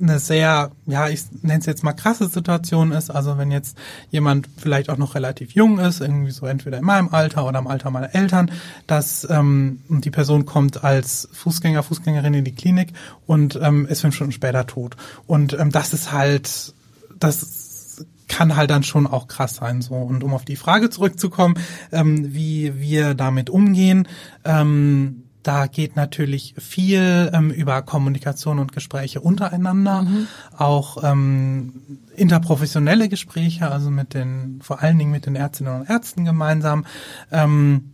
eine 0.00 0.18
sehr, 0.18 0.70
ja, 0.86 1.08
ich 1.08 1.24
nenne 1.42 1.60
es 1.60 1.66
jetzt 1.66 1.84
mal 1.84 1.92
krasse 1.92 2.28
Situation 2.28 2.92
ist. 2.92 3.10
Also 3.10 3.38
wenn 3.38 3.50
jetzt 3.50 3.76
jemand 4.10 4.48
vielleicht 4.56 4.90
auch 4.90 4.96
noch 4.96 5.14
relativ 5.14 5.52
jung 5.52 5.78
ist, 5.78 6.00
irgendwie 6.00 6.30
so 6.30 6.46
entweder 6.46 6.78
in 6.78 6.84
meinem 6.84 7.08
Alter 7.08 7.46
oder 7.46 7.58
im 7.58 7.66
Alter 7.66 7.90
meiner 7.90 8.14
Eltern, 8.14 8.50
dass 8.86 9.26
ähm, 9.30 9.80
die 9.88 10.10
Person 10.10 10.46
kommt 10.46 10.84
als 10.84 11.28
Fußgänger, 11.32 11.82
Fußgängerin 11.82 12.34
in 12.34 12.44
die 12.44 12.54
Klinik 12.54 12.92
und 13.26 13.58
ähm, 13.62 13.86
ist 13.86 14.00
fünf 14.00 14.14
Stunden 14.14 14.32
später 14.32 14.66
tot. 14.66 14.96
Und 15.26 15.58
ähm, 15.58 15.70
das 15.70 15.92
ist 15.92 16.12
halt, 16.12 16.74
das 17.18 18.04
kann 18.28 18.56
halt 18.56 18.70
dann 18.70 18.82
schon 18.82 19.06
auch 19.06 19.28
krass 19.28 19.56
sein. 19.56 19.82
So 19.82 19.94
und 19.94 20.24
um 20.24 20.34
auf 20.34 20.44
die 20.44 20.56
Frage 20.56 20.90
zurückzukommen, 20.90 21.54
ähm, 21.92 22.34
wie 22.34 22.80
wir 22.80 23.14
damit 23.14 23.50
umgehen. 23.50 24.08
Ähm, 24.44 25.22
da 25.46 25.68
geht 25.68 25.94
natürlich 25.94 26.54
viel 26.58 27.30
ähm, 27.32 27.50
über 27.52 27.80
Kommunikation 27.82 28.58
und 28.58 28.72
Gespräche 28.72 29.20
untereinander, 29.20 30.02
mhm. 30.02 30.26
auch 30.56 31.04
ähm, 31.04 32.00
interprofessionelle 32.16 33.08
Gespräche, 33.08 33.70
also 33.70 33.90
mit 33.90 34.12
den, 34.12 34.58
vor 34.60 34.82
allen 34.82 34.98
Dingen 34.98 35.12
mit 35.12 35.26
den 35.26 35.36
Ärztinnen 35.36 35.80
und 35.82 35.88
Ärzten 35.88 36.24
gemeinsam. 36.24 36.84
Ähm, 37.30 37.92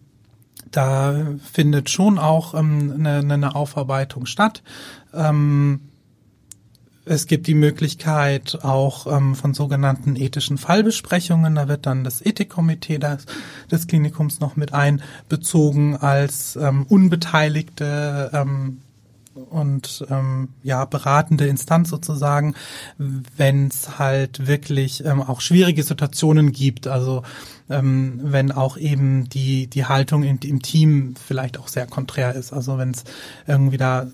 da 0.70 1.14
findet 1.52 1.90
schon 1.90 2.18
auch 2.18 2.54
ähm, 2.54 2.94
eine, 2.98 3.18
eine 3.18 3.54
Aufarbeitung 3.54 4.24
statt. 4.24 4.62
Ähm, 5.12 5.91
es 7.04 7.26
gibt 7.26 7.46
die 7.46 7.54
Möglichkeit 7.54 8.60
auch 8.62 9.06
ähm, 9.06 9.34
von 9.34 9.54
sogenannten 9.54 10.14
ethischen 10.16 10.56
Fallbesprechungen. 10.56 11.56
Da 11.56 11.68
wird 11.68 11.86
dann 11.86 12.04
das 12.04 12.24
Ethikkomitee 12.24 12.98
des, 12.98 13.26
des 13.70 13.86
Klinikums 13.86 14.40
noch 14.40 14.56
mit 14.56 14.72
einbezogen 14.72 15.96
als 15.96 16.56
ähm, 16.56 16.86
unbeteiligte 16.88 18.30
ähm, 18.32 18.78
und 19.34 20.04
ähm, 20.10 20.50
ja 20.62 20.84
beratende 20.84 21.46
Instanz 21.46 21.88
sozusagen, 21.88 22.54
wenn 22.98 23.68
es 23.68 23.98
halt 23.98 24.46
wirklich 24.46 25.04
ähm, 25.04 25.22
auch 25.22 25.40
schwierige 25.40 25.82
Situationen 25.82 26.52
gibt. 26.52 26.86
Also 26.86 27.22
ähm, 27.68 28.20
wenn 28.22 28.52
auch 28.52 28.76
eben 28.76 29.28
die 29.28 29.66
die 29.66 29.86
Haltung 29.86 30.22
in, 30.22 30.38
im 30.38 30.62
Team 30.62 31.14
vielleicht 31.16 31.58
auch 31.58 31.68
sehr 31.68 31.86
konträr 31.86 32.34
ist. 32.34 32.52
Also 32.52 32.78
wenn 32.78 32.90
es 32.90 33.04
irgendwie 33.46 33.78
da 33.78 34.06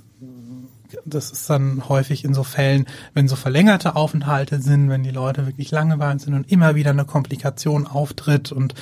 das 1.04 1.30
ist 1.30 1.48
dann 1.50 1.88
häufig 1.88 2.24
in 2.24 2.34
so 2.34 2.42
Fällen, 2.42 2.86
wenn 3.14 3.28
so 3.28 3.36
verlängerte 3.36 3.96
Aufenthalte 3.96 4.60
sind, 4.60 4.88
wenn 4.88 5.02
die 5.02 5.10
Leute 5.10 5.46
wirklich 5.46 5.70
lange 5.70 5.96
bei 5.96 6.16
sind 6.18 6.34
und 6.34 6.50
immer 6.50 6.74
wieder 6.74 6.90
eine 6.90 7.04
Komplikation 7.04 7.86
auftritt 7.86 8.52
und 8.52 8.74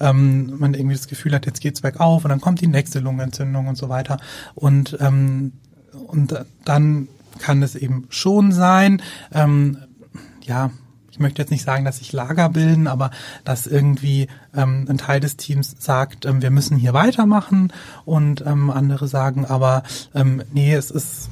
ähm, 0.00 0.58
man 0.58 0.74
irgendwie 0.74 0.96
das 0.96 1.08
Gefühl 1.08 1.34
hat, 1.34 1.46
jetzt 1.46 1.60
geht's 1.60 1.80
bergauf 1.80 2.24
und 2.24 2.28
dann 2.30 2.40
kommt 2.40 2.60
die 2.60 2.66
nächste 2.66 3.00
Lungenentzündung 3.00 3.68
und 3.68 3.76
so 3.76 3.88
weiter. 3.88 4.18
Und, 4.54 4.96
ähm, 5.00 5.52
und 6.06 6.34
dann 6.64 7.08
kann 7.38 7.62
es 7.62 7.74
eben 7.74 8.06
schon 8.10 8.52
sein, 8.52 9.02
ähm, 9.32 9.78
ja, 10.42 10.70
ich 11.14 11.20
möchte 11.20 11.40
jetzt 11.40 11.52
nicht 11.52 11.62
sagen, 11.62 11.84
dass 11.84 11.98
sich 11.98 12.12
Lager 12.12 12.48
bilden, 12.48 12.88
aber 12.88 13.12
dass 13.44 13.68
irgendwie 13.68 14.26
ähm, 14.52 14.86
ein 14.88 14.98
Teil 14.98 15.20
des 15.20 15.36
Teams 15.36 15.76
sagt, 15.78 16.26
ähm, 16.26 16.42
wir 16.42 16.50
müssen 16.50 16.76
hier 16.76 16.92
weitermachen 16.92 17.72
und 18.04 18.44
ähm, 18.44 18.68
andere 18.68 19.06
sagen 19.06 19.44
aber, 19.44 19.84
ähm, 20.12 20.42
nee, 20.52 20.74
es 20.74 20.90
ist 20.90 21.30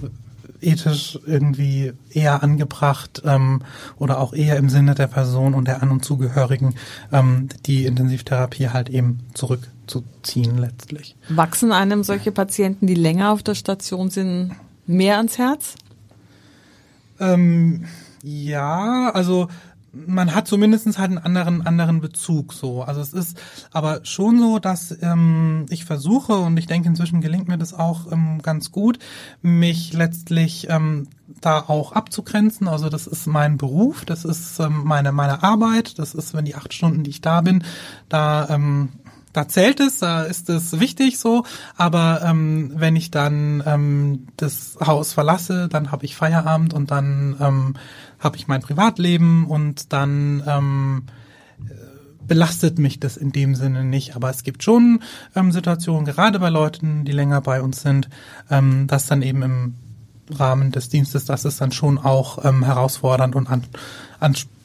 ethisch 0.60 1.18
irgendwie 1.26 1.94
eher 2.10 2.44
angebracht 2.44 3.22
ähm, 3.24 3.62
oder 3.98 4.20
auch 4.20 4.34
eher 4.34 4.56
im 4.56 4.68
Sinne 4.68 4.94
der 4.94 5.08
Person 5.08 5.52
und 5.52 5.66
der 5.66 5.82
An- 5.82 5.90
und 5.90 6.04
Zugehörigen 6.04 6.76
ähm, 7.10 7.48
die 7.66 7.84
Intensivtherapie 7.84 8.68
halt 8.68 8.88
eben 8.88 9.18
zurückzuziehen 9.34 10.58
letztlich. 10.58 11.16
Wachsen 11.28 11.72
einem 11.72 12.04
solche 12.04 12.30
Patienten, 12.30 12.86
die 12.86 12.94
länger 12.94 13.32
auf 13.32 13.42
der 13.42 13.56
Station 13.56 14.10
sind, 14.10 14.52
mehr 14.86 15.16
ans 15.16 15.38
Herz? 15.38 15.74
Ähm, 17.18 17.86
ja, 18.22 19.10
also 19.12 19.48
man 19.92 20.34
hat 20.34 20.48
zumindest 20.48 20.98
halt 20.98 21.10
einen 21.10 21.18
anderen 21.18 21.66
anderen 21.66 22.00
Bezug 22.00 22.52
so. 22.52 22.82
Also 22.82 23.00
es 23.00 23.12
ist 23.12 23.38
aber 23.70 24.00
schon 24.04 24.38
so, 24.38 24.58
dass 24.58 24.96
ähm, 25.02 25.66
ich 25.68 25.84
versuche 25.84 26.34
und 26.34 26.56
ich 26.56 26.66
denke 26.66 26.88
inzwischen 26.88 27.20
gelingt 27.20 27.48
mir 27.48 27.58
das 27.58 27.74
auch 27.74 28.10
ähm, 28.10 28.40
ganz 28.42 28.72
gut, 28.72 28.98
mich 29.42 29.92
letztlich 29.92 30.68
ähm, 30.70 31.08
da 31.40 31.60
auch 31.60 31.92
abzugrenzen. 31.92 32.68
Also 32.68 32.88
das 32.88 33.06
ist 33.06 33.26
mein 33.26 33.58
Beruf, 33.58 34.04
das 34.04 34.24
ist 34.24 34.58
ähm, 34.60 34.82
meine 34.84 35.12
meine 35.12 35.42
Arbeit, 35.42 35.98
das 35.98 36.14
ist 36.14 36.34
wenn 36.34 36.46
die 36.46 36.54
acht 36.54 36.72
Stunden, 36.72 37.04
die 37.04 37.10
ich 37.10 37.20
da 37.20 37.42
bin, 37.42 37.64
da 38.08 38.48
ähm, 38.48 38.90
da 39.32 39.48
zählt 39.48 39.80
es, 39.80 39.98
da 39.98 40.22
ist 40.22 40.48
es 40.48 40.78
wichtig 40.78 41.18
so, 41.18 41.44
aber 41.76 42.22
ähm, 42.24 42.72
wenn 42.74 42.96
ich 42.96 43.10
dann 43.10 43.62
ähm, 43.66 44.26
das 44.36 44.76
Haus 44.84 45.12
verlasse, 45.12 45.68
dann 45.68 45.90
habe 45.90 46.04
ich 46.04 46.16
Feierabend 46.16 46.74
und 46.74 46.90
dann 46.90 47.36
ähm, 47.40 47.74
habe 48.18 48.36
ich 48.36 48.48
mein 48.48 48.60
Privatleben 48.60 49.46
und 49.46 49.92
dann 49.92 50.42
ähm, 50.46 51.04
belastet 52.26 52.78
mich 52.78 53.00
das 53.00 53.16
in 53.16 53.32
dem 53.32 53.54
Sinne 53.54 53.84
nicht. 53.84 54.16
Aber 54.16 54.30
es 54.30 54.42
gibt 54.42 54.62
schon 54.62 55.02
ähm, 55.34 55.52
Situationen, 55.52 56.04
gerade 56.04 56.38
bei 56.38 56.48
Leuten, 56.48 57.04
die 57.04 57.12
länger 57.12 57.40
bei 57.40 57.60
uns 57.60 57.82
sind, 57.82 58.08
ähm, 58.50 58.86
dass 58.86 59.06
dann 59.06 59.22
eben 59.22 59.42
im 59.42 59.74
Rahmen 60.30 60.70
des 60.72 60.88
Dienstes, 60.88 61.24
dass 61.24 61.44
es 61.44 61.56
dann 61.56 61.72
schon 61.72 61.98
auch 61.98 62.44
ähm, 62.44 62.64
herausfordernd 62.64 63.34
und 63.34 63.48
an, 63.50 63.64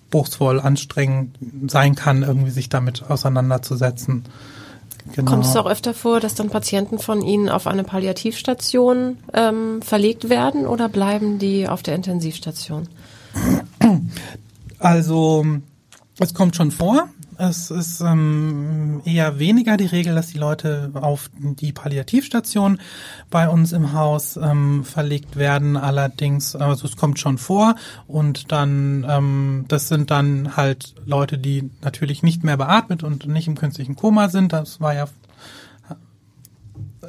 anspruchsvoll, 0.07 0.59
anstrengend 0.59 1.37
sein 1.67 1.95
kann, 1.95 2.23
irgendwie 2.23 2.51
sich 2.51 2.69
damit 2.69 3.03
auseinanderzusetzen. 3.09 4.23
Genau. 5.13 5.31
Kommt 5.31 5.45
es 5.45 5.55
auch 5.55 5.67
öfter 5.67 5.93
vor, 5.93 6.19
dass 6.19 6.35
dann 6.35 6.49
Patienten 6.49 6.99
von 6.99 7.21
Ihnen 7.21 7.47
auf 7.47 7.65
eine 7.65 7.83
Palliativstation 7.83 9.17
ähm, 9.33 9.81
verlegt 9.81 10.29
werden 10.29 10.65
oder 10.65 10.89
bleiben 10.89 11.39
die 11.39 11.67
auf 11.67 11.81
der 11.81 11.95
Intensivstation? 11.95 12.89
Also 14.79 15.45
es 16.19 16.33
kommt 16.33 16.55
schon 16.55 16.71
vor. 16.71 17.07
Es 17.39 17.69
ist 17.69 18.01
ähm, 18.01 19.01
eher 19.05 19.37
weniger 19.37 19.77
die 19.77 19.85
Regel, 19.85 20.15
dass 20.15 20.27
die 20.27 20.39
Leute 20.39 20.91
auf 20.95 21.29
die 21.37 21.71
Palliativstation 21.71 22.79
bei 23.29 23.47
uns 23.47 23.73
im 23.73 23.93
Haus 23.93 24.37
ähm, 24.37 24.83
verlegt 24.83 25.35
werden. 25.35 25.77
Allerdings, 25.77 26.55
also 26.55 26.87
es 26.87 26.97
kommt 26.97 27.19
schon 27.19 27.37
vor 27.37 27.75
und 28.07 28.51
dann, 28.51 29.05
ähm, 29.07 29.65
das 29.67 29.87
sind 29.87 30.09
dann 30.09 30.57
halt 30.57 30.95
Leute, 31.05 31.37
die 31.37 31.69
natürlich 31.81 32.23
nicht 32.23 32.43
mehr 32.43 32.57
beatmet 32.57 33.03
und 33.03 33.27
nicht 33.27 33.47
im 33.47 33.55
künstlichen 33.55 33.95
Koma 33.95 34.29
sind. 34.29 34.51
Das 34.51 34.81
war 34.81 34.95
ja 34.95 35.07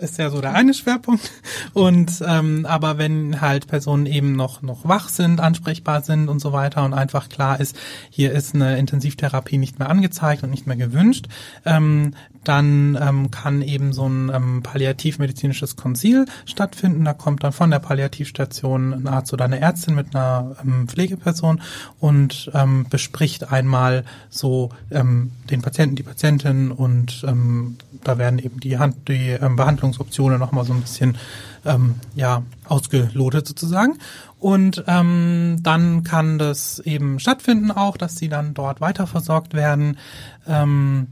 ist 0.01 0.19
ja 0.19 0.31
so 0.31 0.41
der 0.41 0.55
eine 0.55 0.75
Schwerpunkt. 0.75 1.31
Und 1.73 2.23
ähm, 2.27 2.67
aber 2.67 2.99
wenn 2.99 3.41
halt 3.41 3.67
Personen 3.67 4.07
eben 4.07 4.33
noch 4.37 4.63
noch 4.63 4.87
wach 4.89 5.09
sind, 5.09 5.41
ansprechbar 5.41 6.03
sind 6.03 6.29
und 6.29 6.41
so 6.41 6.53
weiter 6.53 6.85
und 6.85 6.95
einfach 6.95 7.29
klar 7.29 7.61
ist, 7.61 7.77
hier 8.11 8.33
ist 8.33 8.55
eine 8.55 8.79
Intensivtherapie 8.79 9.59
nicht 9.59 9.79
mehr 9.79 9.91
angezeigt 9.91 10.43
und 10.43 10.51
nicht 10.51 10.67
mehr 10.67 10.77
gewünscht, 10.77 11.27
ähm, 11.65 12.15
dann 12.45 12.99
ähm, 13.01 13.31
kann 13.31 13.61
eben 13.61 13.93
so 13.93 14.09
ein 14.09 14.31
ähm, 14.35 14.63
palliativmedizinisches 14.63 15.77
Konzil 15.77 16.25
stattfinden. 16.47 17.05
Da 17.05 17.13
kommt 17.13 17.45
dann 17.45 17.53
von 17.53 17.71
der 17.71 17.79
Palliativstation 17.79 18.95
ein 18.95 19.07
Arzt 19.07 19.33
oder 19.33 19.45
eine 19.45 19.61
Ärztin 19.61 19.95
mit 19.95 20.15
einer 20.15 20.57
ähm, 20.65 20.89
Pflegeperson 20.89 21.61
und 22.01 22.51
ähm, 22.55 22.87
bespricht 22.89 23.53
einmal 23.53 24.05
so 24.31 24.71
ähm, 24.91 25.33
den 25.51 25.63
Patienten, 25.63 25.97
die 25.97 26.03
Patientin 26.03 26.71
und 26.71 27.25
ähm, 27.29 27.77
da 28.05 28.17
werden 28.17 28.39
eben 28.39 28.61
die, 28.61 28.79
Hand, 28.79 29.09
die 29.09 29.31
ähm, 29.31 29.59
Behandlungsoptionen 29.89 30.39
nochmal 30.39 30.65
so 30.65 30.73
ein 30.73 30.81
bisschen 30.81 31.17
ähm, 31.65 31.97
ja, 32.15 32.43
ausgelotet 32.67 33.47
sozusagen. 33.47 33.99
Und 34.39 34.85
ähm, 34.87 35.59
dann 35.63 36.05
kann 36.05 36.39
das 36.39 36.79
eben 36.81 37.19
stattfinden 37.19 37.71
auch, 37.71 37.97
dass 37.97 38.17
sie 38.17 38.29
dann 38.29 38.55
dort 38.55 38.81
weiterversorgt 38.81 39.55
werden. 39.55 39.99
Ähm, 40.47 41.09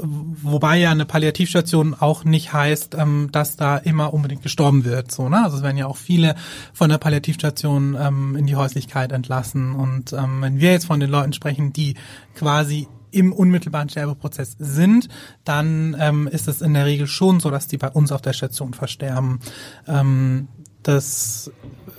wobei 0.00 0.78
ja 0.78 0.90
eine 0.90 1.04
Palliativstation 1.04 1.94
auch 1.98 2.24
nicht 2.24 2.52
heißt, 2.52 2.94
ähm, 2.94 3.28
dass 3.32 3.56
da 3.56 3.76
immer 3.76 4.14
unbedingt 4.14 4.42
gestorben 4.42 4.84
wird. 4.84 5.10
So, 5.10 5.28
ne? 5.28 5.42
Also 5.44 5.58
es 5.58 5.62
werden 5.62 5.76
ja 5.76 5.86
auch 5.86 5.96
viele 5.96 6.36
von 6.72 6.88
der 6.88 6.98
Palliativstation 6.98 7.96
ähm, 8.00 8.36
in 8.36 8.46
die 8.46 8.56
Häuslichkeit 8.56 9.12
entlassen. 9.12 9.74
Und 9.74 10.12
ähm, 10.12 10.40
wenn 10.40 10.60
wir 10.60 10.72
jetzt 10.72 10.86
von 10.86 11.00
den 11.00 11.10
Leuten 11.10 11.32
sprechen, 11.32 11.72
die 11.72 11.94
quasi 12.34 12.88
im 13.10 13.32
unmittelbaren 13.32 13.88
Sterbeprozess 13.88 14.56
sind, 14.58 15.08
dann 15.44 15.96
ähm, 15.98 16.28
ist 16.28 16.48
es 16.48 16.62
in 16.62 16.74
der 16.74 16.86
Regel 16.86 17.06
schon 17.06 17.40
so, 17.40 17.50
dass 17.50 17.66
die 17.66 17.78
bei 17.78 17.88
uns 17.88 18.12
auf 18.12 18.22
der 18.22 18.32
Station 18.32 18.74
versterben. 18.74 19.40
Ähm, 19.86 20.48
das 20.82 21.50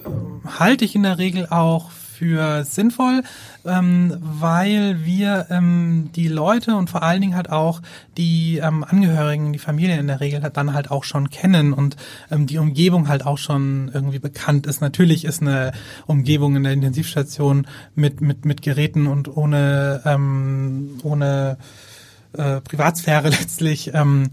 äh, 0.06 0.10
halte 0.60 0.86
ich 0.86 0.96
in 0.96 1.04
der 1.04 1.18
Regel 1.18 1.48
auch 1.48 1.92
für 1.92 2.66
sinnvoll, 2.66 3.24
ähm, 3.70 4.18
weil 4.20 5.06
wir 5.06 5.48
ähm, 5.50 6.10
die 6.16 6.28
Leute 6.28 6.76
und 6.76 6.90
vor 6.90 7.04
allen 7.04 7.22
Dingen 7.22 7.36
halt 7.36 7.50
auch 7.50 7.82
die 8.18 8.58
ähm, 8.58 8.84
Angehörigen, 8.84 9.54
die 9.54 9.60
Familie 9.60 10.00
in 10.00 10.08
der 10.08 10.20
Regel 10.20 10.42
halt 10.42 10.58
dann 10.58 10.74
halt 10.74 10.92
auch 10.92 11.04
schon 11.04 11.30
kennen 11.30 11.74
und 11.74 11.96
ähm, 12.32 12.48
die 12.48 12.58
Umgebung 12.58 13.08
halt 13.08 13.26
auch 13.26 13.38
schon 13.38 13.92
irgendwie 13.94 14.20
bekannt 14.20 14.68
ist. 14.68 14.82
Natürlich 14.82 15.26
ist 15.26 15.42
eine 15.42 15.72
Umgebung 16.08 16.56
in 16.56 16.64
der 16.64 16.74
Intensivstation 16.74 17.68
mit 17.96 18.22
mit 18.22 18.46
mit 18.46 18.62
Geräten 18.62 19.08
und 19.08 19.36
ohne 19.36 20.02
ähm, 20.06 21.00
ohne 21.04 21.58
äh, 22.34 22.62
Privatsphäre 22.62 23.30
letztlich 23.30 23.94
ähm, 23.94 24.30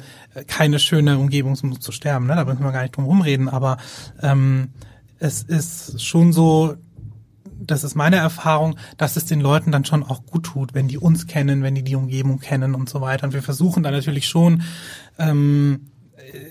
keine 0.46 0.78
schöne 0.78 1.18
Umgebung, 1.18 1.58
um 1.62 1.80
zu 1.80 1.92
sterben. 1.92 2.26
Ne? 2.26 2.36
Da 2.36 2.44
müssen 2.44 2.64
wir 2.64 2.72
gar 2.72 2.82
nicht 2.82 2.96
drum 2.96 3.04
rumreden, 3.04 3.48
aber 3.48 3.78
ähm, 4.22 4.68
es 5.18 5.42
ist 5.42 6.02
schon 6.04 6.32
so, 6.32 6.76
das 7.70 7.84
ist 7.84 7.94
meine 7.94 8.16
Erfahrung, 8.16 8.76
dass 8.96 9.16
es 9.16 9.24
den 9.24 9.40
Leuten 9.40 9.72
dann 9.72 9.84
schon 9.84 10.02
auch 10.02 10.24
gut 10.26 10.44
tut, 10.44 10.74
wenn 10.74 10.88
die 10.88 10.98
uns 10.98 11.26
kennen, 11.26 11.62
wenn 11.62 11.74
die 11.74 11.82
die 11.82 11.96
Umgebung 11.96 12.38
kennen 12.38 12.74
und 12.74 12.88
so 12.88 13.00
weiter. 13.00 13.26
Und 13.26 13.34
wir 13.34 13.42
versuchen 13.42 13.82
dann 13.82 13.94
natürlich 13.94 14.28
schon, 14.28 14.62
ähm, 15.18 15.86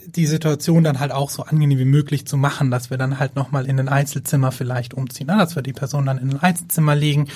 die 0.08 0.26
Situation 0.26 0.84
dann 0.84 1.00
halt 1.00 1.12
auch 1.12 1.30
so 1.30 1.44
angenehm 1.44 1.80
wie 1.80 1.86
möglich 1.86 2.26
zu 2.26 2.38
machen, 2.38 2.72
dass 2.72 2.90
wir 2.90 2.98
dann 2.98 3.20
halt 3.20 3.36
nochmal 3.36 3.66
in 3.66 3.80
ein 3.80 3.90
Einzelzimmer 3.90 4.52
vielleicht 4.52 4.94
umziehen, 4.94 5.28
ne? 5.28 5.38
dass 5.38 5.56
wir 5.56 5.64
die 5.64 5.74
Person 5.74 6.06
dann 6.06 6.18
in 6.18 6.32
ein 6.32 6.40
Einzelzimmer 6.40 6.96
legen 6.96 7.28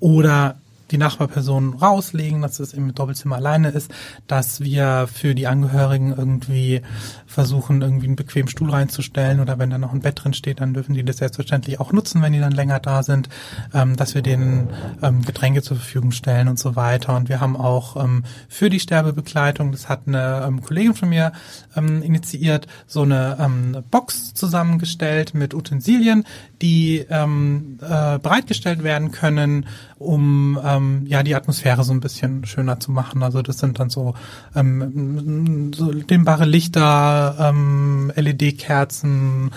oder 0.00 0.56
die 0.90 0.98
Nachbarperson 0.98 1.74
rauslegen, 1.74 2.42
dass 2.42 2.60
es 2.60 2.72
im 2.72 2.94
Doppelzimmer 2.94 3.36
alleine 3.36 3.70
ist, 3.70 3.90
dass 4.26 4.60
wir 4.60 5.08
für 5.12 5.34
die 5.34 5.46
Angehörigen 5.46 6.14
irgendwie 6.16 6.82
versuchen, 7.26 7.82
irgendwie 7.82 8.06
einen 8.06 8.16
bequemen 8.16 8.48
Stuhl 8.48 8.70
reinzustellen 8.70 9.40
oder 9.40 9.58
wenn 9.58 9.70
da 9.70 9.78
noch 9.78 9.92
ein 9.92 10.00
Bett 10.00 10.22
drin 10.22 10.34
steht, 10.34 10.60
dann 10.60 10.74
dürfen 10.74 10.94
die 10.94 11.04
das 11.04 11.18
selbstverständlich 11.18 11.80
auch 11.80 11.92
nutzen, 11.92 12.22
wenn 12.22 12.32
die 12.32 12.40
dann 12.40 12.52
länger 12.52 12.80
da 12.80 13.02
sind, 13.02 13.28
ähm, 13.74 13.96
dass 13.96 14.14
wir 14.14 14.22
denen 14.22 14.70
ähm, 15.02 15.22
Getränke 15.22 15.62
zur 15.62 15.76
Verfügung 15.76 16.12
stellen 16.12 16.48
und 16.48 16.58
so 16.58 16.76
weiter. 16.76 17.16
Und 17.16 17.28
wir 17.28 17.40
haben 17.40 17.56
auch 17.56 18.02
ähm, 18.02 18.24
für 18.48 18.70
die 18.70 18.80
Sterbebegleitung, 18.80 19.72
das 19.72 19.88
hat 19.88 20.02
eine 20.06 20.44
ähm, 20.46 20.62
Kollegin 20.62 20.94
von 20.94 21.08
mir 21.08 21.32
ähm, 21.76 22.02
initiiert, 22.02 22.66
so 22.86 23.02
eine 23.02 23.36
ähm, 23.40 23.84
Box 23.90 24.34
zusammengestellt 24.34 25.34
mit 25.34 25.54
Utensilien, 25.54 26.24
die 26.62 27.04
ähm, 27.10 27.78
äh, 27.82 28.18
bereitgestellt 28.18 28.82
werden 28.82 29.10
können, 29.10 29.66
um 29.98 30.58
ähm, 30.64 31.04
ja 31.06 31.22
die 31.22 31.34
Atmosphäre 31.34 31.84
so 31.84 31.92
ein 31.92 32.00
bisschen 32.00 32.46
schöner 32.46 32.80
zu 32.80 32.90
machen. 32.90 33.22
Also 33.22 33.42
das 33.42 33.58
sind 33.58 33.78
dann 33.78 33.90
so, 33.90 34.14
ähm, 34.54 35.72
so 35.74 35.92
dimmbare 35.92 36.46
Lichter, 36.46 37.36
ähm, 37.38 38.12
LED-Kerzen, 38.14 39.50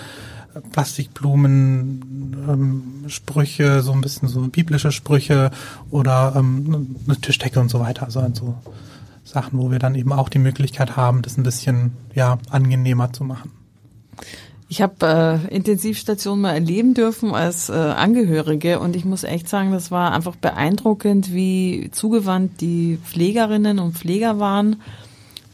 Plastikblumen, 0.72 2.36
ähm, 2.48 2.82
Sprüche, 3.08 3.82
so 3.82 3.92
ein 3.92 4.00
bisschen 4.00 4.28
so 4.28 4.40
biblische 4.48 4.92
Sprüche 4.92 5.50
oder 5.90 6.34
ähm, 6.36 6.96
eine 7.06 7.16
Tischdecke 7.16 7.60
und 7.60 7.70
so 7.70 7.80
weiter. 7.80 8.04
Also 8.04 8.26
so 8.34 8.56
Sachen, 9.24 9.58
wo 9.58 9.70
wir 9.70 9.78
dann 9.78 9.94
eben 9.94 10.12
auch 10.12 10.28
die 10.28 10.38
Möglichkeit 10.38 10.96
haben, 10.96 11.22
das 11.22 11.38
ein 11.38 11.44
bisschen 11.44 11.92
ja 12.14 12.38
angenehmer 12.50 13.12
zu 13.12 13.24
machen. 13.24 13.52
Ich 14.72 14.80
habe 14.80 15.40
äh, 15.50 15.52
Intensivstationen 15.52 16.42
mal 16.42 16.54
erleben 16.54 16.94
dürfen 16.94 17.34
als 17.34 17.70
äh, 17.70 17.72
Angehörige 17.72 18.78
und 18.78 18.94
ich 18.94 19.04
muss 19.04 19.24
echt 19.24 19.48
sagen, 19.48 19.72
das 19.72 19.90
war 19.90 20.12
einfach 20.12 20.36
beeindruckend, 20.36 21.34
wie 21.34 21.90
zugewandt 21.90 22.60
die 22.60 22.96
Pflegerinnen 23.04 23.80
und 23.80 23.98
Pfleger 23.98 24.38
waren. 24.38 24.80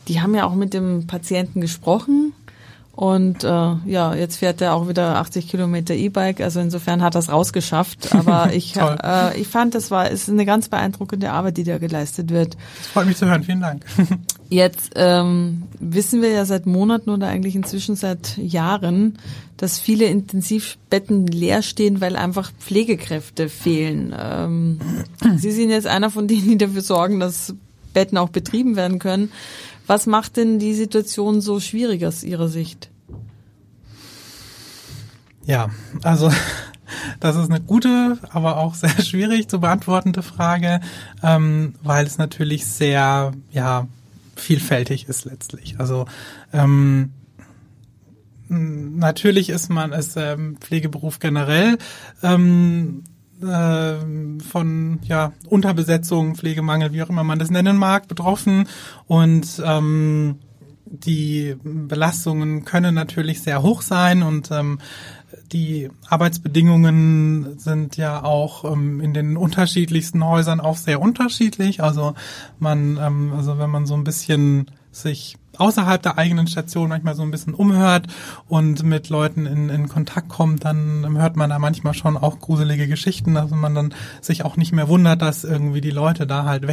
Die 0.06 0.20
haben 0.20 0.34
ja 0.34 0.44
auch 0.44 0.54
mit 0.54 0.74
dem 0.74 1.06
Patienten 1.06 1.62
gesprochen 1.62 2.34
und 2.96 3.44
äh, 3.44 3.48
ja, 3.48 4.14
jetzt 4.14 4.36
fährt 4.36 4.62
er 4.62 4.74
auch 4.74 4.88
wieder 4.88 5.16
80 5.16 5.48
Kilometer 5.48 5.92
E-Bike, 5.92 6.40
also 6.40 6.60
insofern 6.60 7.02
hat 7.02 7.14
er 7.14 7.18
es 7.18 7.30
rausgeschafft. 7.30 8.14
Aber 8.14 8.52
ich, 8.54 8.74
äh, 8.76 9.38
ich 9.38 9.48
fand, 9.48 9.74
das 9.74 9.90
war 9.90 10.10
ist 10.10 10.30
eine 10.30 10.46
ganz 10.46 10.70
beeindruckende 10.70 11.30
Arbeit, 11.30 11.58
die 11.58 11.64
da 11.64 11.76
geleistet 11.76 12.30
wird. 12.30 12.56
Das 12.78 12.86
freut 12.86 13.06
mich 13.06 13.18
zu 13.18 13.26
hören, 13.26 13.44
vielen 13.44 13.60
Dank. 13.60 13.84
Jetzt 14.48 14.92
ähm, 14.94 15.64
wissen 15.78 16.22
wir 16.22 16.30
ja 16.30 16.46
seit 16.46 16.64
Monaten 16.64 17.10
oder 17.10 17.26
eigentlich 17.26 17.54
inzwischen 17.54 17.96
seit 17.96 18.38
Jahren, 18.38 19.18
dass 19.58 19.78
viele 19.78 20.06
Intensivbetten 20.06 21.26
leer 21.26 21.60
stehen, 21.60 22.00
weil 22.00 22.16
einfach 22.16 22.50
Pflegekräfte 22.60 23.50
fehlen. 23.50 24.14
Ähm, 24.18 24.78
Sie 25.36 25.50
sind 25.50 25.68
jetzt 25.68 25.86
einer 25.86 26.10
von 26.10 26.28
denen, 26.28 26.48
die 26.48 26.58
dafür 26.58 26.82
sorgen, 26.82 27.20
dass 27.20 27.54
Betten 27.96 28.18
auch 28.18 28.28
betrieben 28.28 28.76
werden 28.76 28.98
können. 28.98 29.32
Was 29.86 30.04
macht 30.04 30.36
denn 30.36 30.58
die 30.58 30.74
Situation 30.74 31.40
so 31.40 31.60
schwierig 31.60 32.04
aus 32.04 32.24
Ihrer 32.24 32.48
Sicht? 32.48 32.90
Ja, 35.46 35.70
also 36.02 36.30
das 37.20 37.36
ist 37.36 37.50
eine 37.50 37.62
gute, 37.62 38.18
aber 38.28 38.58
auch 38.58 38.74
sehr 38.74 38.90
schwierig 39.02 39.48
zu 39.48 39.60
beantwortende 39.60 40.22
Frage, 40.22 40.80
ähm, 41.22 41.74
weil 41.82 42.04
es 42.04 42.18
natürlich 42.18 42.66
sehr, 42.66 43.32
ja, 43.50 43.88
vielfältig 44.34 45.08
ist 45.08 45.24
letztlich. 45.24 45.80
Also 45.80 46.04
ähm, 46.52 47.14
natürlich 48.50 49.48
ist 49.48 49.70
man 49.70 49.94
als 49.94 50.16
ähm, 50.16 50.58
Pflegeberuf 50.60 51.18
generell 51.18 51.78
ähm, 52.22 53.04
äh, 53.42 54.42
von 54.42 55.00
ja 55.04 55.32
Unterbesetzung, 55.48 56.36
Pflegemangel, 56.36 56.92
wie 56.92 57.02
auch 57.02 57.10
immer 57.10 57.24
man 57.24 57.38
das 57.38 57.50
nennen 57.50 57.76
mag, 57.76 58.08
betroffen 58.08 58.68
und 59.06 59.62
ähm, 59.64 60.38
die 60.88 61.56
Belastungen 61.64 62.64
können 62.64 62.94
natürlich 62.94 63.42
sehr 63.42 63.62
hoch 63.62 63.82
sein 63.82 64.22
und 64.22 64.50
ähm, 64.52 64.78
die 65.52 65.90
Arbeitsbedingungen 66.08 67.58
sind 67.58 67.96
ja 67.96 68.22
auch 68.22 68.64
ähm, 68.64 69.00
in 69.00 69.12
den 69.12 69.36
unterschiedlichsten 69.36 70.24
Häusern 70.24 70.60
auch 70.60 70.76
sehr 70.76 71.00
unterschiedlich. 71.00 71.82
Also 71.82 72.14
man, 72.58 72.98
ähm, 73.00 73.32
also 73.36 73.58
wenn 73.58 73.70
man 73.70 73.86
so 73.86 73.94
ein 73.94 74.04
bisschen 74.04 74.70
sich 74.90 75.36
außerhalb 75.58 76.02
der 76.02 76.18
eigenen 76.18 76.46
Station 76.46 76.88
manchmal 76.88 77.14
so 77.14 77.22
ein 77.22 77.30
bisschen 77.30 77.54
umhört 77.54 78.06
und 78.48 78.82
mit 78.82 79.08
Leuten 79.08 79.46
in, 79.46 79.68
in 79.68 79.88
Kontakt 79.88 80.28
kommt, 80.28 80.64
dann 80.64 81.16
hört 81.18 81.36
man 81.36 81.50
da 81.50 81.58
manchmal 81.58 81.94
schon 81.94 82.16
auch 82.16 82.38
gruselige 82.38 82.88
Geschichten, 82.88 83.34
dass 83.34 83.50
man 83.50 83.74
dann 83.74 83.94
sich 84.20 84.44
auch 84.44 84.56
nicht 84.56 84.72
mehr 84.72 84.88
wundert, 84.88 85.22
dass 85.22 85.44
irgendwie 85.44 85.80
die 85.80 85.90
Leute 85.90 86.26
da 86.26 86.44
halt 86.44 86.66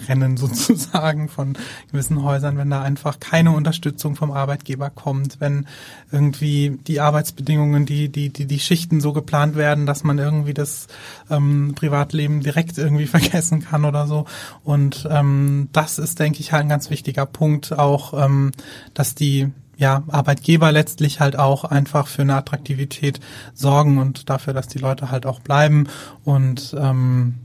wegrennen 0.00 0.36
sozusagen 0.36 1.28
von 1.28 1.54
gewissen 1.90 2.22
Häusern, 2.22 2.56
wenn 2.58 2.70
da 2.70 2.82
einfach 2.82 3.20
keine 3.20 3.52
Unterstützung 3.52 4.16
vom 4.16 4.30
Arbeitgeber 4.30 4.90
kommt, 4.90 5.40
wenn 5.40 5.66
irgendwie 6.10 6.78
die 6.86 7.00
Arbeitsbedingungen, 7.00 7.86
die, 7.86 8.08
die, 8.08 8.30
die, 8.30 8.46
die 8.46 8.60
Schichten 8.60 9.00
so 9.00 9.12
geplant 9.12 9.56
werden, 9.56 9.86
dass 9.86 10.04
man 10.04 10.18
irgendwie 10.18 10.54
das 10.54 10.86
ähm, 11.30 11.74
Privatleben 11.74 12.40
direkt 12.40 12.78
irgendwie 12.78 13.06
vergessen 13.10 13.60
kann 13.60 13.84
oder 13.84 14.06
so. 14.06 14.26
Und 14.64 15.08
ähm, 15.10 15.68
das 15.72 15.98
ist, 15.98 16.18
denke 16.18 16.40
ich, 16.40 16.52
halt 16.52 16.64
ein 16.64 16.68
ganz 16.68 16.90
wichtiger 16.90 17.26
Punkt 17.26 17.78
auch, 17.78 18.14
ähm, 18.14 18.52
dass 18.94 19.14
die 19.14 19.50
ja, 19.76 20.02
Arbeitgeber 20.08 20.72
letztlich 20.72 21.20
halt 21.20 21.38
auch 21.38 21.64
einfach 21.64 22.06
für 22.06 22.20
eine 22.20 22.34
Attraktivität 22.34 23.18
sorgen 23.54 23.96
und 23.96 24.28
dafür, 24.28 24.52
dass 24.52 24.68
die 24.68 24.78
Leute 24.78 25.10
halt 25.10 25.24
auch 25.24 25.40
bleiben 25.40 25.88
und 26.22 26.76
ähm, 26.78 27.36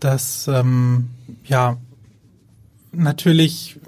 dass 0.00 0.48
ähm, 0.48 1.10
ja 1.44 1.76
natürlich, 2.92 3.78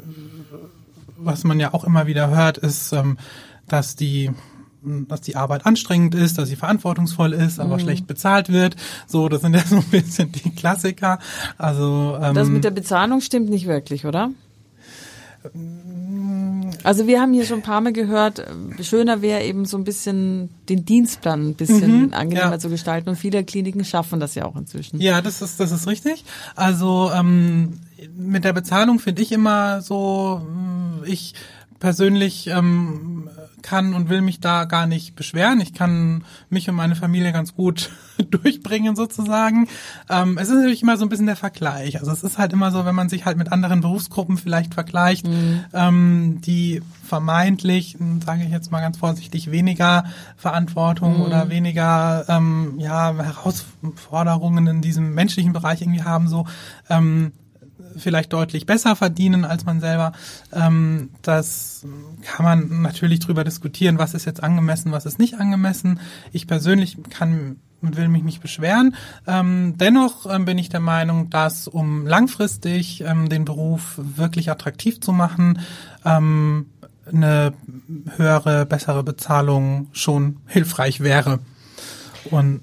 was 1.17 1.45
man 1.45 1.59
ja 1.61 1.75
auch 1.75 1.85
immer 1.85 2.07
wieder 2.07 2.31
hört, 2.31 2.59
ist, 2.59 2.93
ähm, 2.93 3.19
dass 3.67 3.97
die 3.97 4.31
dass 4.85 5.21
die 5.21 5.37
Arbeit 5.37 5.65
anstrengend 5.65 6.17
ist, 6.17 6.39
dass 6.39 6.49
sie 6.49 6.57
verantwortungsvoll 6.57 7.33
ist, 7.33 7.61
aber 7.61 7.77
mhm. 7.77 7.81
schlecht 7.81 8.07
bezahlt 8.09 8.49
wird. 8.49 8.75
So, 9.07 9.29
das 9.29 9.43
sind 9.43 9.55
ja 9.55 9.63
so 9.65 9.77
ein 9.77 9.85
bisschen 9.85 10.33
die 10.33 10.51
Klassiker. 10.51 11.19
Also 11.57 12.19
ähm, 12.21 12.35
das 12.35 12.49
mit 12.49 12.65
der 12.65 12.73
Bezahlung 12.73 13.21
stimmt 13.21 13.49
nicht 13.49 13.67
wirklich, 13.67 14.07
oder? 14.07 14.31
Also 16.85 17.07
wir 17.07 17.21
haben 17.21 17.33
hier 17.33 17.45
schon 17.45 17.61
ein 17.61 17.63
paar 17.63 17.81
Mal 17.81 17.93
gehört, 17.93 18.45
schöner 18.81 19.23
wäre 19.23 19.43
eben 19.43 19.65
so 19.65 19.77
ein 19.77 19.85
bisschen 19.85 20.51
den 20.69 20.85
Dienstplan 20.85 21.51
ein 21.51 21.55
bisschen 21.55 22.07
mhm, 22.07 22.15
angenehmer 22.15 22.53
ja. 22.53 22.59
zu 22.59 22.69
gestalten 22.69 23.09
und 23.09 23.17
viele 23.17 23.45
Kliniken 23.45 23.85
schaffen 23.85 24.21
das 24.21 24.35
ja 24.35 24.45
auch 24.45 24.57
inzwischen. 24.57 25.01
Ja, 25.01 25.21
das 25.21 25.43
ist 25.43 25.61
das 25.61 25.73
ist 25.73 25.87
richtig. 25.87 26.25
Also 26.55 27.11
ähm, 27.15 27.81
mit 28.17 28.45
der 28.45 28.53
Bezahlung 28.53 28.99
finde 28.99 29.23
ich 29.23 29.33
immer 29.33 29.81
so, 29.83 30.47
ich 31.05 31.35
persönlich 31.79 32.47
ähm, 32.47 33.29
kann 33.63 33.95
und 33.95 34.09
will 34.09 34.21
mich 34.21 34.41
da 34.41 34.65
gar 34.65 34.87
nicht 34.87 35.15
beschweren. 35.15 35.61
Ich 35.61 35.75
kann 35.75 36.25
mich 36.51 36.69
und 36.69 36.77
meine 36.77 36.97
Familie 36.97 37.33
ganz 37.33 37.55
gut 37.55 37.91
durchbringen 38.31 38.97
sozusagen. 38.97 39.69
Ähm, 40.11 40.39
es 40.39 40.49
ist 40.49 40.57
natürlich 40.57 40.83
immer 40.83 40.97
so 40.97 41.05
ein 41.05 41.09
bisschen 41.09 41.27
der 41.27 41.37
Vergleich. 41.37 41.99
Also 42.01 42.13
es 42.13 42.23
ist 42.23 42.39
halt 42.39 42.53
immer 42.53 42.71
so, 42.71 42.85
wenn 42.85 42.95
man 42.95 43.09
sich 43.09 43.25
halt 43.25 43.37
mit 43.37 43.53
anderen 43.53 43.81
Berufsgruppen 43.81 44.37
vielleicht 44.37 44.75
vergleicht, 44.75 45.27
mhm. 45.27 45.65
ähm, 45.73 46.41
die 46.43 46.83
vermeintlich, 47.05 47.97
sage 48.25 48.45
ich 48.45 48.51
jetzt 48.51 48.71
mal 48.71 48.81
ganz 48.81 48.99
vorsichtig, 48.99 49.51
weniger 49.51 50.05
Verantwortung 50.37 51.19
mhm. 51.19 51.23
oder 51.23 51.49
weniger 51.51 52.25
ähm, 52.29 52.75
ja, 52.79 53.15
Herausforderungen 53.15 54.67
in 54.67 54.83
diesem 54.83 55.15
menschlichen 55.15 55.53
Bereich 55.53 55.83
irgendwie 55.83 56.03
haben, 56.03 56.29
so 56.29 56.47
ähm, 56.89 57.33
vielleicht 57.97 58.33
deutlich 58.33 58.67
besser 58.67 58.97
verdienen 58.97 59.45
als 59.45 59.65
man 59.65 59.81
selber. 59.81 60.13
Ähm, 60.53 61.11
das 61.23 61.87
kann 62.23 62.45
man 62.45 62.83
natürlich 62.83 63.21
drüber 63.21 63.45
diskutieren, 63.45 63.99
was 63.99 64.15
ist 64.15 64.25
jetzt 64.25 64.43
angemessen, 64.43 64.93
was 64.93 65.07
ist 65.07 65.19
nicht 65.19 65.35
angemessen. 65.39 66.01
Ich 66.33 66.47
persönlich 66.47 66.97
kann 67.11 67.57
und 67.83 67.97
will 67.97 68.09
mich 68.09 68.23
nicht 68.23 68.41
beschweren. 68.41 68.95
Ähm, 69.27 69.75
dennoch 69.77 70.33
ähm, 70.33 70.45
bin 70.45 70.57
ich 70.57 70.69
der 70.69 70.81
Meinung, 70.81 71.31
dass 71.31 71.69
um 71.69 72.07
langfristig 72.07 73.03
ähm, 73.03 73.29
den 73.29 73.45
Beruf 73.45 73.95
wirklich 73.97 74.51
attraktiv 74.51 75.01
zu 75.01 75.13
machen, 75.13 75.61
ähm, 76.05 76.67
eine 77.05 77.53
höhere, 78.17 78.65
bessere 78.67 79.03
Bezahlung 79.03 79.89
schon 79.93 80.39
hilfreich 80.47 81.01
wäre. 81.01 81.41
Und 82.31 82.61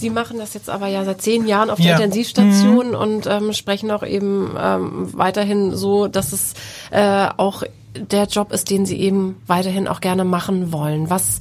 Sie 0.00 0.10
machen 0.10 0.38
das 0.38 0.54
jetzt 0.54 0.70
aber 0.70 0.86
ja 0.86 1.04
seit 1.04 1.20
zehn 1.20 1.46
Jahren 1.46 1.70
auf 1.70 1.78
der 1.78 1.86
ja. 1.86 1.96
Intensivstation 1.96 2.88
mhm. 2.88 2.94
und 2.94 3.26
ähm, 3.26 3.52
sprechen 3.52 3.90
auch 3.90 4.02
eben 4.02 4.56
ähm, 4.58 5.08
weiterhin 5.12 5.76
so, 5.76 6.08
dass 6.08 6.32
es 6.32 6.54
äh, 6.90 7.28
auch 7.36 7.62
der 7.94 8.24
Job 8.24 8.52
ist, 8.52 8.70
den 8.70 8.86
Sie 8.86 8.98
eben 8.98 9.36
weiterhin 9.46 9.88
auch 9.88 10.00
gerne 10.00 10.24
machen 10.24 10.72
wollen. 10.72 11.10
Was 11.10 11.38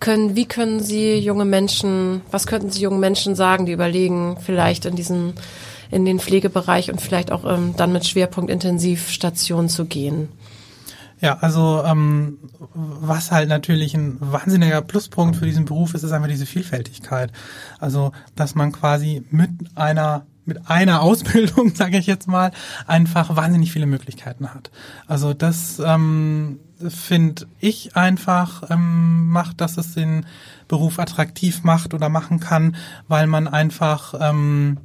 können, 0.00 0.36
wie 0.36 0.46
können 0.46 0.80
Sie 0.80 1.16
junge 1.16 1.44
Menschen, 1.44 2.22
was 2.30 2.46
könnten 2.46 2.70
Sie 2.70 2.82
jungen 2.82 3.00
Menschen 3.00 3.34
sagen, 3.34 3.66
die 3.66 3.72
überlegen, 3.72 4.36
vielleicht 4.44 4.84
in 4.84 4.96
diesen, 4.96 5.34
in 5.90 6.04
den 6.04 6.18
Pflegebereich 6.18 6.90
und 6.90 7.00
vielleicht 7.00 7.30
auch 7.32 7.44
ähm, 7.44 7.74
dann 7.76 7.92
mit 7.92 8.04
Schwerpunkt 8.04 8.50
Intensivstation 8.50 9.68
zu 9.68 9.84
gehen? 9.84 10.28
Ja, 11.22 11.38
also 11.40 11.84
ähm, 11.86 12.38
was 12.74 13.30
halt 13.30 13.48
natürlich 13.48 13.94
ein 13.94 14.16
wahnsinniger 14.20 14.82
Pluspunkt 14.82 15.36
für 15.36 15.46
diesen 15.46 15.64
Beruf 15.64 15.94
ist, 15.94 16.02
ist 16.02 16.10
einfach 16.10 16.28
diese 16.28 16.46
Vielfältigkeit. 16.46 17.30
Also, 17.78 18.10
dass 18.34 18.56
man 18.56 18.72
quasi 18.72 19.24
mit 19.30 19.50
einer 19.76 20.26
mit 20.44 20.68
einer 20.68 21.02
Ausbildung, 21.02 21.72
sage 21.76 21.96
ich 21.96 22.08
jetzt 22.08 22.26
mal, 22.26 22.50
einfach 22.88 23.36
wahnsinnig 23.36 23.70
viele 23.70 23.86
Möglichkeiten 23.86 24.52
hat. 24.52 24.72
Also 25.06 25.34
das 25.34 25.80
ähm, 25.84 26.58
finde 26.88 27.46
ich 27.60 27.94
einfach 27.94 28.68
ähm, 28.68 29.28
macht, 29.28 29.60
dass 29.60 29.76
es 29.76 29.94
den 29.94 30.26
Beruf 30.66 30.98
attraktiv 30.98 31.62
macht 31.62 31.94
oder 31.94 32.08
machen 32.08 32.40
kann, 32.40 32.74
weil 33.06 33.28
man 33.28 33.46
einfach 33.46 34.14
ähm, 34.20 34.78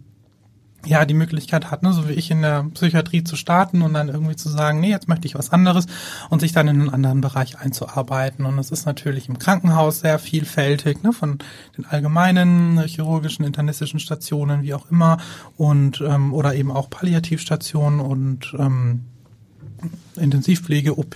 ja 0.86 1.06
die 1.06 1.13
Möglichkeit 1.13 1.72
hat, 1.72 1.84
ne, 1.84 1.92
so 1.92 2.08
wie 2.08 2.13
ich 2.13 2.32
in 2.32 2.42
der 2.42 2.66
Psychiatrie 2.74 3.24
zu 3.24 3.36
starten 3.36 3.82
und 3.82 3.94
dann 3.94 4.10
irgendwie 4.10 4.36
zu 4.36 4.50
sagen, 4.50 4.80
nee, 4.80 4.90
jetzt 4.90 5.08
möchte 5.08 5.28
ich 5.28 5.36
was 5.36 5.52
anderes 5.52 5.88
und 6.30 6.40
sich 6.40 6.54
dann 6.54 6.68
in 6.68 6.82
einen 6.82 6.90
anderen 6.90 7.22
Bereich 7.22 7.60
einzuarbeiten. 7.60 8.46
Und 8.46 8.60
es 8.60 8.72
ist 8.72 8.86
natürlich 8.86 9.28
im 9.28 9.40
Krankenhaus 9.40 10.00
sehr 10.00 10.20
vielfältig, 10.20 11.04
ne, 11.04 11.13
von 11.13 11.40
den 11.78 11.86
allgemeinen 11.86 12.80
chirurgischen, 12.86 13.46
internistischen 13.46 14.00
Stationen, 14.00 14.62
wie 14.62 14.74
auch 14.74 14.90
immer, 14.92 15.18
und 15.58 16.02
ähm, 16.02 16.34
oder 16.34 16.56
eben 16.56 16.72
auch 16.72 16.90
Palliativstationen 16.90 18.00
und 18.00 18.56
ähm, 18.58 19.06
Intensivpflege, 20.16 20.98
OP. 20.98 21.16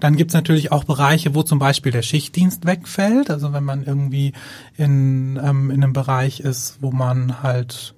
Dann 0.00 0.16
gibt's 0.16 0.34
natürlich 0.34 0.72
auch 0.72 0.84
Bereiche, 0.84 1.34
wo 1.34 1.42
zum 1.42 1.58
Beispiel 1.58 1.92
der 1.92 2.02
Schichtdienst 2.02 2.66
wegfällt. 2.66 3.30
Also 3.30 3.52
wenn 3.52 3.64
man 3.64 3.84
irgendwie 3.84 4.32
in, 4.76 5.38
ähm, 5.42 5.70
in 5.70 5.82
einem 5.82 5.92
Bereich 5.92 6.40
ist, 6.40 6.78
wo 6.80 6.90
man 6.90 7.42
halt 7.42 7.94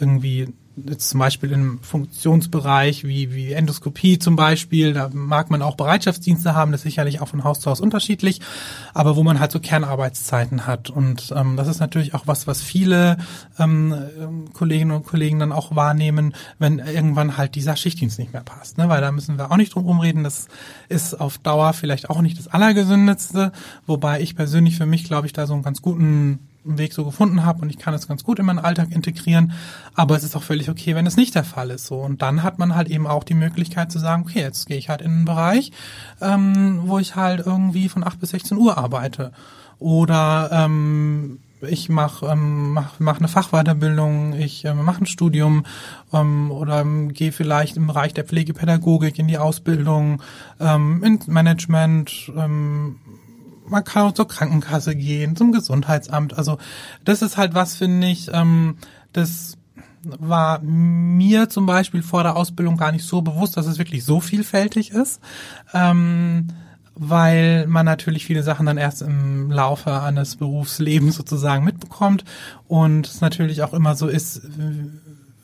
irgendwie 0.00 0.48
jetzt 0.86 1.10
zum 1.10 1.20
Beispiel 1.20 1.52
im 1.52 1.80
Funktionsbereich 1.80 3.04
wie, 3.04 3.34
wie 3.34 3.52
Endoskopie 3.52 4.18
zum 4.18 4.36
Beispiel, 4.36 4.92
da 4.92 5.10
mag 5.12 5.50
man 5.50 5.62
auch 5.62 5.76
Bereitschaftsdienste 5.76 6.54
haben, 6.54 6.72
das 6.72 6.80
ist 6.80 6.84
sicherlich 6.84 7.20
auch 7.20 7.28
von 7.28 7.44
Haus 7.44 7.60
zu 7.60 7.70
Haus 7.70 7.80
unterschiedlich, 7.80 8.40
aber 8.94 9.16
wo 9.16 9.22
man 9.22 9.40
halt 9.40 9.52
so 9.52 9.60
Kernarbeitszeiten 9.60 10.66
hat. 10.66 10.90
Und 10.90 11.32
ähm, 11.36 11.56
das 11.56 11.68
ist 11.68 11.80
natürlich 11.80 12.14
auch 12.14 12.26
was, 12.26 12.46
was 12.46 12.62
viele 12.62 13.18
ähm, 13.58 14.48
Kolleginnen 14.52 14.92
und 14.92 15.06
Kollegen 15.06 15.38
dann 15.38 15.52
auch 15.52 15.74
wahrnehmen, 15.74 16.34
wenn 16.58 16.78
irgendwann 16.78 17.36
halt 17.36 17.54
dieser 17.54 17.76
Schichtdienst 17.76 18.18
nicht 18.18 18.32
mehr 18.32 18.42
passt. 18.42 18.78
Ne? 18.78 18.88
Weil 18.88 19.00
da 19.00 19.12
müssen 19.12 19.38
wir 19.38 19.50
auch 19.50 19.56
nicht 19.56 19.74
drum 19.74 19.84
rumreden, 19.84 20.24
das 20.24 20.48
ist 20.88 21.14
auf 21.14 21.38
Dauer 21.38 21.72
vielleicht 21.72 22.10
auch 22.10 22.20
nicht 22.20 22.38
das 22.38 22.48
Allergesündetste, 22.48 23.52
wobei 23.86 24.20
ich 24.20 24.36
persönlich 24.36 24.76
für 24.76 24.86
mich, 24.86 25.04
glaube 25.04 25.26
ich, 25.26 25.32
da 25.32 25.46
so 25.46 25.54
einen 25.54 25.62
ganz 25.62 25.82
guten 25.82 26.40
Weg 26.76 26.92
so 26.92 27.04
gefunden 27.04 27.46
habe 27.46 27.62
und 27.62 27.70
ich 27.70 27.78
kann 27.78 27.94
es 27.94 28.08
ganz 28.08 28.24
gut 28.24 28.38
in 28.38 28.44
meinen 28.44 28.58
Alltag 28.58 28.88
integrieren. 28.90 29.52
Aber 29.94 30.16
es 30.16 30.24
ist 30.24 30.36
auch 30.36 30.42
völlig 30.42 30.68
okay, 30.68 30.94
wenn 30.94 31.06
es 31.06 31.16
nicht 31.16 31.34
der 31.34 31.44
Fall 31.44 31.70
ist. 31.70 31.86
So 31.86 31.96
und 32.00 32.20
dann 32.20 32.42
hat 32.42 32.58
man 32.58 32.74
halt 32.74 32.88
eben 32.88 33.06
auch 33.06 33.24
die 33.24 33.34
Möglichkeit 33.34 33.90
zu 33.90 33.98
sagen, 33.98 34.24
okay, 34.26 34.40
jetzt 34.40 34.66
gehe 34.66 34.76
ich 34.76 34.90
halt 34.90 35.00
in 35.00 35.12
einen 35.12 35.24
Bereich, 35.24 35.72
ähm, 36.20 36.82
wo 36.84 36.98
ich 36.98 37.16
halt 37.16 37.46
irgendwie 37.46 37.88
von 37.88 38.04
8 38.04 38.20
bis 38.20 38.30
16 38.30 38.58
Uhr 38.58 38.76
arbeite 38.76 39.32
oder 39.78 40.50
ähm, 40.52 41.38
ich 41.60 41.88
mache 41.88 42.26
ähm, 42.26 42.72
mach, 42.72 43.00
mach 43.00 43.18
eine 43.18 43.28
Fachweiterbildung, 43.28 44.34
ich 44.34 44.64
ähm, 44.64 44.84
mache 44.84 45.02
ein 45.02 45.06
Studium 45.06 45.64
ähm, 46.12 46.50
oder 46.50 46.80
ähm, 46.80 47.12
gehe 47.12 47.32
vielleicht 47.32 47.76
im 47.76 47.88
Bereich 47.88 48.14
der 48.14 48.24
Pflegepädagogik 48.24 49.18
in 49.18 49.28
die 49.28 49.38
Ausbildung, 49.38 50.22
ähm, 50.60 51.02
ins 51.02 51.26
Management, 51.26 52.32
ähm, 52.36 52.96
man 53.68 53.84
kann 53.84 54.02
auch 54.02 54.12
zur 54.12 54.28
Krankenkasse 54.28 54.94
gehen, 54.94 55.36
zum 55.36 55.52
Gesundheitsamt. 55.52 56.36
Also 56.36 56.58
das 57.04 57.22
ist 57.22 57.36
halt 57.36 57.54
was, 57.54 57.76
finde 57.76 58.08
ich, 58.08 58.30
ähm, 58.32 58.76
das 59.12 59.56
war 60.02 60.60
mir 60.60 61.48
zum 61.48 61.66
Beispiel 61.66 62.02
vor 62.02 62.22
der 62.22 62.36
Ausbildung 62.36 62.76
gar 62.76 62.92
nicht 62.92 63.04
so 63.04 63.22
bewusst, 63.22 63.56
dass 63.56 63.66
es 63.66 63.78
wirklich 63.78 64.04
so 64.04 64.20
vielfältig 64.20 64.90
ist. 64.90 65.20
Ähm, 65.74 66.48
weil 67.00 67.66
man 67.68 67.86
natürlich 67.86 68.26
viele 68.26 68.42
Sachen 68.42 68.66
dann 68.66 68.76
erst 68.76 69.02
im 69.02 69.52
Laufe 69.52 70.02
eines 70.02 70.34
Berufslebens 70.34 71.14
sozusagen 71.14 71.64
mitbekommt 71.64 72.24
und 72.66 73.06
es 73.06 73.20
natürlich 73.20 73.62
auch 73.62 73.72
immer 73.72 73.94
so 73.94 74.08
ist, 74.08 74.42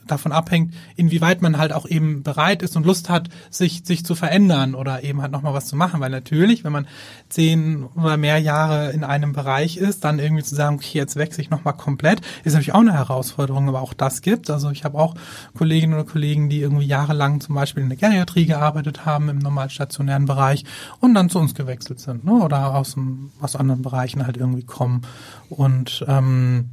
davon 0.07 0.33
abhängt, 0.33 0.75
inwieweit 0.97 1.43
man 1.43 1.59
halt 1.59 1.73
auch 1.73 1.87
eben 1.87 2.23
bereit 2.23 2.63
ist 2.63 2.77
und 2.77 2.87
Lust 2.87 3.09
hat, 3.09 3.29
sich, 3.51 3.83
sich 3.85 4.05
zu 4.05 4.15
verändern 4.15 4.75
oder 4.75 5.03
eben 5.03 5.23
halt 5.23 5.33
nochmal 5.33 5.55
was 5.55 5.67
zu 5.67 5.77
machen. 5.77 6.01
Weil 6.01 6.11
natürlich, 6.11 6.65
wenn 6.65 6.73
man 6.73 6.87
zehn 7.29 7.85
oder 7.97 8.17
mehr 8.17 8.39
Jahre 8.39 8.91
in 8.93 9.05
einem 9.05 9.33
Bereich 9.33 9.77
ist, 9.77 10.05
dann 10.05 10.19
irgendwie 10.19 10.43
zu 10.43 10.55
sagen, 10.55 10.77
okay, 10.77 10.99
jetzt 10.99 11.17
wechsle 11.17 11.43
ich 11.43 11.51
nochmal 11.51 11.75
komplett, 11.75 12.21
ist 12.45 12.53
natürlich 12.55 12.75
auch 12.75 12.81
eine 12.81 12.93
Herausforderung, 12.93 13.69
aber 13.69 13.83
auch 13.83 13.95
das 13.95 14.23
gibt. 14.23 14.51
Also 14.51 14.71
ich 14.71 14.85
habe 14.85 14.99
auch 14.99 15.15
Kolleginnen 15.57 15.95
oder 15.95 16.05
Kollegen, 16.05 16.49
die 16.49 16.61
irgendwie 16.61 16.87
jahrelang 16.87 17.41
zum 17.41 17.55
Beispiel 17.55 17.83
in 17.83 17.89
der 17.89 17.99
Geriatrie 17.99 18.47
gearbeitet 18.47 19.07
haben, 19.07 19.29
im 19.29 19.39
normal 19.39 19.71
stationären 19.71 20.27
Bereich 20.27 20.65
und 21.01 21.15
dann 21.15 21.31
zu 21.31 21.39
uns 21.39 21.55
gewechselt 21.55 22.01
sind 22.01 22.25
ne? 22.25 22.33
oder 22.33 22.75
aus, 22.75 22.97
aus 23.41 23.57
anderen 23.57 23.83
Bereichen 23.83 24.27
halt 24.27 24.37
irgendwie 24.37 24.65
kommen. 24.65 25.03
Und 25.49 26.05
ähm, 26.09 26.71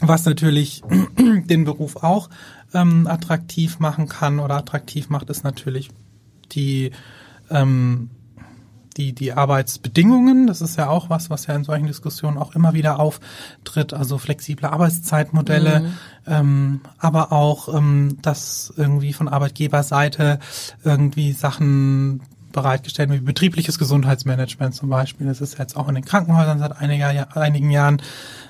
was 0.00 0.24
natürlich 0.24 0.82
den 1.18 1.64
Beruf 1.64 1.96
auch 1.96 2.28
ähm, 2.74 3.06
attraktiv 3.06 3.78
machen 3.78 4.08
kann 4.08 4.38
oder 4.38 4.56
attraktiv 4.56 5.08
macht, 5.08 5.30
ist 5.30 5.44
natürlich 5.44 5.90
die 6.52 6.92
ähm, 7.50 8.10
die, 8.96 9.12
die 9.12 9.32
Arbeitsbedingungen, 9.32 10.46
das 10.46 10.60
ist 10.60 10.78
ja 10.78 10.88
auch 10.88 11.10
was, 11.10 11.28
was 11.28 11.46
ja 11.46 11.54
in 11.54 11.64
solchen 11.64 11.86
Diskussionen 11.86 12.38
auch 12.38 12.54
immer 12.54 12.72
wieder 12.72 12.98
auftritt, 12.98 13.92
also 13.92 14.18
flexible 14.18 14.66
Arbeitszeitmodelle, 14.66 15.80
mhm. 15.80 15.92
ähm, 16.26 16.80
aber 16.98 17.32
auch, 17.32 17.72
ähm, 17.74 18.18
dass 18.22 18.72
irgendwie 18.76 19.12
von 19.12 19.28
Arbeitgeberseite 19.28 20.38
irgendwie 20.82 21.32
Sachen 21.32 22.22
bereitgestellt 22.56 23.10
wie 23.12 23.20
betriebliches 23.20 23.78
Gesundheitsmanagement 23.78 24.74
zum 24.74 24.88
Beispiel. 24.88 25.26
Das 25.26 25.40
ist 25.40 25.58
jetzt 25.58 25.76
auch 25.76 25.88
in 25.88 25.94
den 25.94 26.04
Krankenhäusern 26.04 26.58
seit 26.58 26.76
einiger, 26.76 27.36
einigen 27.36 27.70
Jahren 27.70 28.02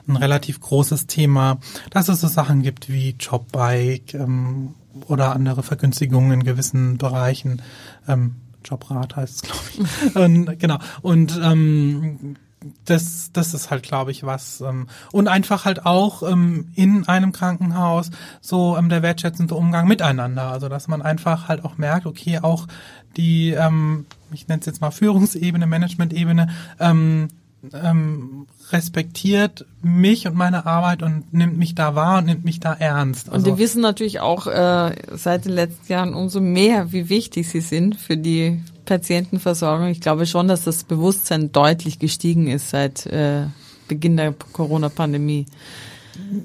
ein 0.08 0.16
relativ 0.16 0.60
großes 0.60 1.06
Thema, 1.06 1.58
dass 1.90 2.08
es 2.08 2.22
so 2.22 2.28
Sachen 2.28 2.62
gibt 2.62 2.88
wie 2.88 3.16
Jobbike 3.18 4.16
ähm, 4.16 4.74
oder 5.08 5.32
andere 5.32 5.62
Vergünstigungen 5.62 6.32
in 6.32 6.44
gewissen 6.44 6.96
Bereichen. 6.96 7.60
Ähm, 8.08 8.36
Jobrat 8.64 9.16
heißt 9.16 9.34
es, 9.34 9.42
glaube 9.42 9.62
ich. 9.74 10.16
und, 10.22 10.58
genau. 10.58 10.78
Und 11.02 11.38
ähm, 11.42 12.36
das, 12.84 13.30
das 13.32 13.54
ist 13.54 13.70
halt, 13.70 13.82
glaube 13.82 14.10
ich, 14.10 14.24
was. 14.24 14.60
Ähm, 14.60 14.88
und 15.12 15.28
einfach 15.28 15.64
halt 15.64 15.86
auch 15.86 16.22
ähm, 16.22 16.70
in 16.74 17.06
einem 17.06 17.32
Krankenhaus 17.32 18.10
so 18.40 18.76
ähm, 18.76 18.88
der 18.88 19.02
wertschätzende 19.02 19.54
Umgang 19.54 19.86
miteinander. 19.88 20.50
Also 20.50 20.68
dass 20.68 20.88
man 20.88 21.02
einfach 21.02 21.48
halt 21.48 21.64
auch 21.64 21.78
merkt, 21.78 22.06
okay, 22.06 22.40
auch 22.40 22.66
die, 23.16 23.50
ähm, 23.50 24.06
ich 24.32 24.48
nenne 24.48 24.60
es 24.60 24.66
jetzt 24.66 24.80
mal 24.80 24.90
Führungsebene, 24.90 25.66
Management-Ebene, 25.66 26.48
ähm, 26.80 27.28
ähm, 27.72 28.46
respektiert 28.70 29.66
mich 29.82 30.26
und 30.26 30.34
meine 30.34 30.66
Arbeit 30.66 31.02
und 31.02 31.32
nimmt 31.32 31.56
mich 31.56 31.74
da 31.74 31.94
wahr 31.94 32.18
und 32.18 32.26
nimmt 32.26 32.44
mich 32.44 32.60
da 32.60 32.72
ernst. 32.72 33.28
Also 33.28 33.38
und 33.38 33.44
wir 33.46 33.58
wissen 33.58 33.80
natürlich 33.80 34.20
auch 34.20 34.46
äh, 34.46 34.94
seit 35.12 35.44
den 35.44 35.52
letzten 35.52 35.92
Jahren 35.92 36.14
umso 36.14 36.40
mehr, 36.40 36.92
wie 36.92 37.08
wichtig 37.08 37.48
sie 37.48 37.60
sind 37.60 37.96
für 37.96 38.16
die 38.16 38.60
Patientenversorgung. 38.86 39.88
Ich 39.88 40.00
glaube 40.00 40.26
schon, 40.26 40.48
dass 40.48 40.64
das 40.64 40.84
Bewusstsein 40.84 41.52
deutlich 41.52 41.98
gestiegen 41.98 42.46
ist 42.48 42.70
seit 42.70 43.04
äh, 43.06 43.46
Beginn 43.88 44.16
der 44.16 44.32
Corona-Pandemie. 44.32 45.46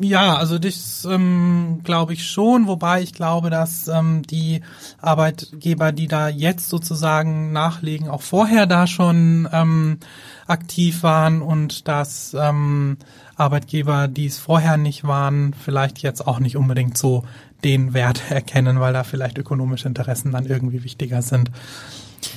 Ja, 0.01 0.36
also 0.36 0.60
das 0.60 1.08
ähm, 1.10 1.80
glaube 1.84 2.13
ich 2.13 2.27
schon, 2.27 2.67
wobei 2.67 3.01
ich 3.01 3.13
glaube, 3.13 3.49
dass 3.49 3.88
ähm, 3.88 4.21
die 4.23 4.62
Arbeitgeber, 4.99 5.91
die 5.91 6.08
da 6.08 6.27
jetzt 6.30 6.69
sozusagen 6.69 7.51
nachlegen, 7.51 8.10
auch 8.10 8.21
vorher 8.21 8.65
da 8.65 8.86
schon 8.88 9.47
ähm, 9.51 9.99
aktiv 10.47 11.04
waren 11.04 11.41
und 11.41 11.88
dass 11.88 12.36
ähm, 12.38 12.97
Arbeitgeber, 13.36 14.08
die 14.08 14.25
es 14.25 14.39
vorher 14.39 14.77
nicht 14.77 15.06
waren, 15.06 15.54
vielleicht 15.54 15.99
jetzt 15.99 16.27
auch 16.27 16.39
nicht 16.39 16.58
unbedingt 16.58 16.97
so 16.97 17.23
den 17.63 17.93
Wert 17.93 18.23
erkennen, 18.30 18.80
weil 18.80 18.93
da 18.93 19.04
vielleicht 19.04 19.38
ökonomische 19.38 19.88
Interessen 19.88 20.32
dann 20.32 20.45
irgendwie 20.45 20.84
wichtiger 20.84 21.21
sind. 21.21 21.49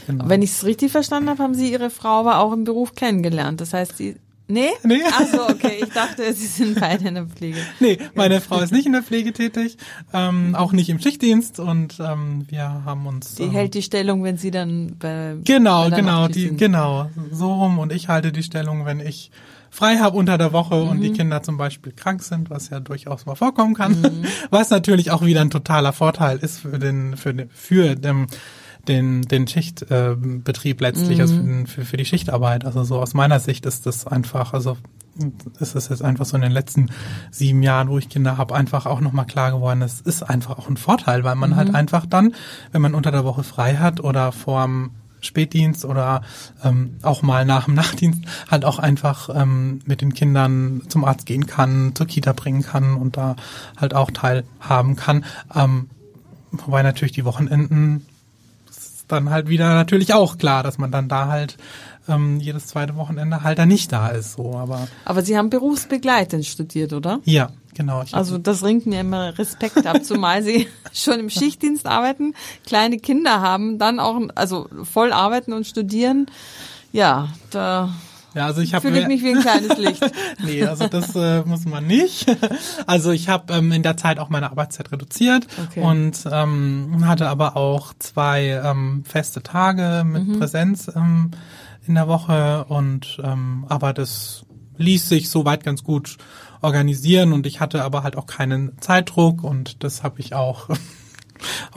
Genau. 0.06 0.28
Wenn 0.28 0.42
ich 0.42 0.50
es 0.50 0.64
richtig 0.64 0.92
verstanden 0.92 1.28
habe, 1.30 1.42
haben 1.42 1.54
Sie 1.54 1.70
Ihre 1.72 1.90
Frau 1.90 2.20
aber 2.20 2.38
auch 2.38 2.52
im 2.52 2.64
Beruf 2.64 2.94
kennengelernt. 2.94 3.60
Das 3.60 3.72
heißt, 3.72 3.96
Sie 3.96 4.16
Nee? 4.46 4.68
Nee. 4.82 5.00
Ach 5.10 5.26
so, 5.26 5.48
okay. 5.48 5.78
Ich 5.82 5.88
dachte, 5.88 6.32
Sie 6.34 6.46
sind 6.46 6.78
beide 6.78 7.08
in 7.08 7.14
der 7.14 7.26
Pflege. 7.26 7.58
Nee, 7.80 7.98
meine 8.14 8.40
Frau 8.42 8.60
ist 8.60 8.72
nicht 8.72 8.84
in 8.84 8.92
der 8.92 9.02
Pflege 9.02 9.32
tätig, 9.32 9.78
ähm, 10.12 10.54
auch 10.54 10.72
nicht 10.72 10.90
im 10.90 11.00
Schichtdienst 11.00 11.58
und 11.60 11.98
ähm, 11.98 12.44
wir 12.48 12.84
haben 12.84 13.06
uns. 13.06 13.36
Die 13.36 13.44
ähm, 13.44 13.52
hält 13.52 13.74
die 13.74 13.82
Stellung, 13.82 14.22
wenn 14.22 14.36
Sie 14.36 14.50
dann 14.50 14.96
bei 14.98 15.36
Genau, 15.44 15.88
genau, 15.88 16.28
die, 16.28 16.48
sind. 16.48 16.58
genau. 16.58 17.10
So 17.30 17.54
rum 17.54 17.78
und 17.78 17.90
ich 17.90 18.08
halte 18.08 18.32
die 18.32 18.42
Stellung, 18.42 18.84
wenn 18.84 19.00
ich 19.00 19.30
frei 19.70 19.96
habe 19.96 20.16
unter 20.18 20.36
der 20.36 20.52
Woche 20.52 20.76
mhm. 20.76 20.88
und 20.88 21.00
die 21.00 21.10
mhm. 21.10 21.14
Kinder 21.14 21.42
zum 21.42 21.56
Beispiel 21.56 21.92
krank 21.92 22.22
sind, 22.22 22.50
was 22.50 22.68
ja 22.68 22.80
durchaus 22.80 23.24
mal 23.24 23.36
vorkommen 23.36 23.74
kann. 23.74 24.02
Mhm. 24.02 24.26
Was 24.50 24.68
natürlich 24.68 25.10
auch 25.10 25.24
wieder 25.24 25.40
ein 25.40 25.50
totaler 25.50 25.94
Vorteil 25.94 26.36
ist 26.36 26.58
für 26.58 26.78
den, 26.78 27.16
für 27.16 27.32
den, 27.32 27.48
für 27.50 27.96
den 27.96 28.26
den, 28.88 29.22
den 29.22 29.46
Schichtbetrieb 29.46 30.80
äh, 30.80 30.84
letztlich, 30.84 31.20
also 31.20 31.34
mhm. 31.34 31.60
also 31.60 31.72
für, 31.72 31.84
für 31.84 31.96
die 31.96 32.04
Schichtarbeit. 32.04 32.64
Also 32.64 32.84
so 32.84 33.00
aus 33.00 33.14
meiner 33.14 33.40
Sicht 33.40 33.66
ist 33.66 33.86
das 33.86 34.06
einfach, 34.06 34.52
also 34.54 34.76
ist 35.60 35.74
es 35.74 35.88
jetzt 35.88 36.02
einfach 36.02 36.24
so 36.24 36.36
in 36.36 36.42
den 36.42 36.52
letzten 36.52 36.90
sieben 37.30 37.62
Jahren, 37.62 37.88
wo 37.88 37.98
ich 37.98 38.08
Kinder 38.08 38.36
habe, 38.36 38.54
einfach 38.54 38.86
auch 38.86 39.00
nochmal 39.00 39.26
klar 39.26 39.52
geworden, 39.52 39.82
es 39.82 40.00
ist 40.00 40.22
einfach 40.22 40.58
auch 40.58 40.68
ein 40.68 40.76
Vorteil, 40.76 41.24
weil 41.24 41.36
man 41.36 41.56
halt 41.56 41.68
mhm. 41.68 41.74
halt 41.74 41.82
einfach 41.82 42.06
dann, 42.06 42.34
wenn 42.72 42.82
man 42.82 42.94
unter 42.94 43.10
der 43.10 43.24
Woche 43.24 43.44
frei 43.44 43.76
hat 43.76 44.00
oder 44.00 44.32
vorm 44.32 44.90
Spätdienst 45.20 45.84
oder 45.84 46.22
ähm, 46.62 46.98
auch 47.02 47.22
mal 47.22 47.44
nach 47.44 47.64
dem 47.64 47.74
Nachtdienst 47.74 48.22
halt 48.50 48.64
auch 48.64 48.78
einfach 48.78 49.30
ähm, 49.34 49.80
mit 49.86 50.00
den 50.00 50.12
Kindern 50.14 50.82
zum 50.88 51.04
Arzt 51.04 51.26
gehen 51.26 51.46
kann, 51.46 51.92
zur 51.94 52.06
Kita 52.06 52.32
bringen 52.32 52.62
kann 52.62 52.94
und 52.94 53.16
da 53.16 53.36
halt 53.76 53.94
auch 53.94 54.10
teilhaben 54.10 54.96
kann. 54.96 55.24
Ähm, 55.54 55.88
wobei 56.52 56.82
natürlich 56.82 57.12
die 57.12 57.24
Wochenenden 57.24 58.04
dann 59.08 59.30
halt 59.30 59.48
wieder 59.48 59.74
natürlich 59.74 60.14
auch 60.14 60.38
klar, 60.38 60.62
dass 60.62 60.78
man 60.78 60.90
dann 60.90 61.08
da 61.08 61.28
halt 61.28 61.56
ähm, 62.08 62.38
jedes 62.40 62.66
zweite 62.66 62.96
Wochenende 62.96 63.42
halt 63.42 63.58
da 63.58 63.66
nicht 63.66 63.92
da 63.92 64.08
ist. 64.08 64.32
So, 64.32 64.54
aber 64.54 64.88
aber 65.04 65.22
Sie 65.22 65.36
haben 65.36 65.50
berufsbegleitend 65.50 66.44
studiert, 66.44 66.92
oder? 66.92 67.20
Ja, 67.24 67.50
genau. 67.74 68.02
also 68.12 68.38
das 68.38 68.62
ringt 68.62 68.86
mir 68.86 69.00
immer 69.00 69.38
Respekt 69.38 69.86
ab, 69.86 70.04
zumal 70.04 70.42
Sie 70.42 70.68
schon 70.92 71.20
im 71.20 71.30
Schichtdienst 71.30 71.86
arbeiten, 71.86 72.34
kleine 72.66 72.98
Kinder 72.98 73.40
haben, 73.40 73.78
dann 73.78 74.00
auch 74.00 74.20
also 74.34 74.68
voll 74.84 75.12
arbeiten 75.12 75.52
und 75.52 75.66
studieren. 75.66 76.26
Ja, 76.92 77.28
da 77.50 77.92
ja, 78.34 78.46
also 78.46 78.60
ich 78.60 78.74
habe 78.74 78.86
fühle 78.86 79.00
ich 79.00 79.06
mich 79.06 79.22
wie 79.22 79.34
ein 79.34 79.40
kleines 79.40 79.78
Licht. 79.78 80.04
nee, 80.44 80.64
also 80.64 80.88
das 80.88 81.14
äh, 81.14 81.42
muss 81.44 81.64
man 81.64 81.86
nicht. 81.86 82.26
Also 82.86 83.12
ich 83.12 83.28
habe 83.28 83.52
ähm, 83.52 83.72
in 83.72 83.82
der 83.82 83.96
Zeit 83.96 84.18
auch 84.18 84.28
meine 84.28 84.50
Arbeitszeit 84.50 84.92
reduziert 84.92 85.46
okay. 85.62 85.80
und 85.80 86.24
ähm, 86.30 87.06
hatte 87.06 87.28
aber 87.28 87.56
auch 87.56 87.92
zwei 87.98 88.60
ähm, 88.64 89.04
feste 89.04 89.42
Tage 89.42 90.04
mit 90.04 90.26
mhm. 90.26 90.38
Präsenz 90.38 90.90
ähm, 90.94 91.30
in 91.86 91.94
der 91.94 92.08
Woche 92.08 92.64
und 92.68 93.20
ähm, 93.22 93.64
aber 93.68 93.92
das 93.92 94.44
ließ 94.76 95.08
sich 95.08 95.30
soweit 95.30 95.64
ganz 95.64 95.84
gut 95.84 96.18
organisieren 96.60 97.32
und 97.32 97.46
ich 97.46 97.60
hatte 97.60 97.84
aber 97.84 98.02
halt 98.02 98.16
auch 98.16 98.26
keinen 98.26 98.80
Zeitdruck 98.80 99.44
und 99.44 99.82
das 99.84 100.02
habe 100.02 100.20
ich 100.20 100.34
auch 100.34 100.68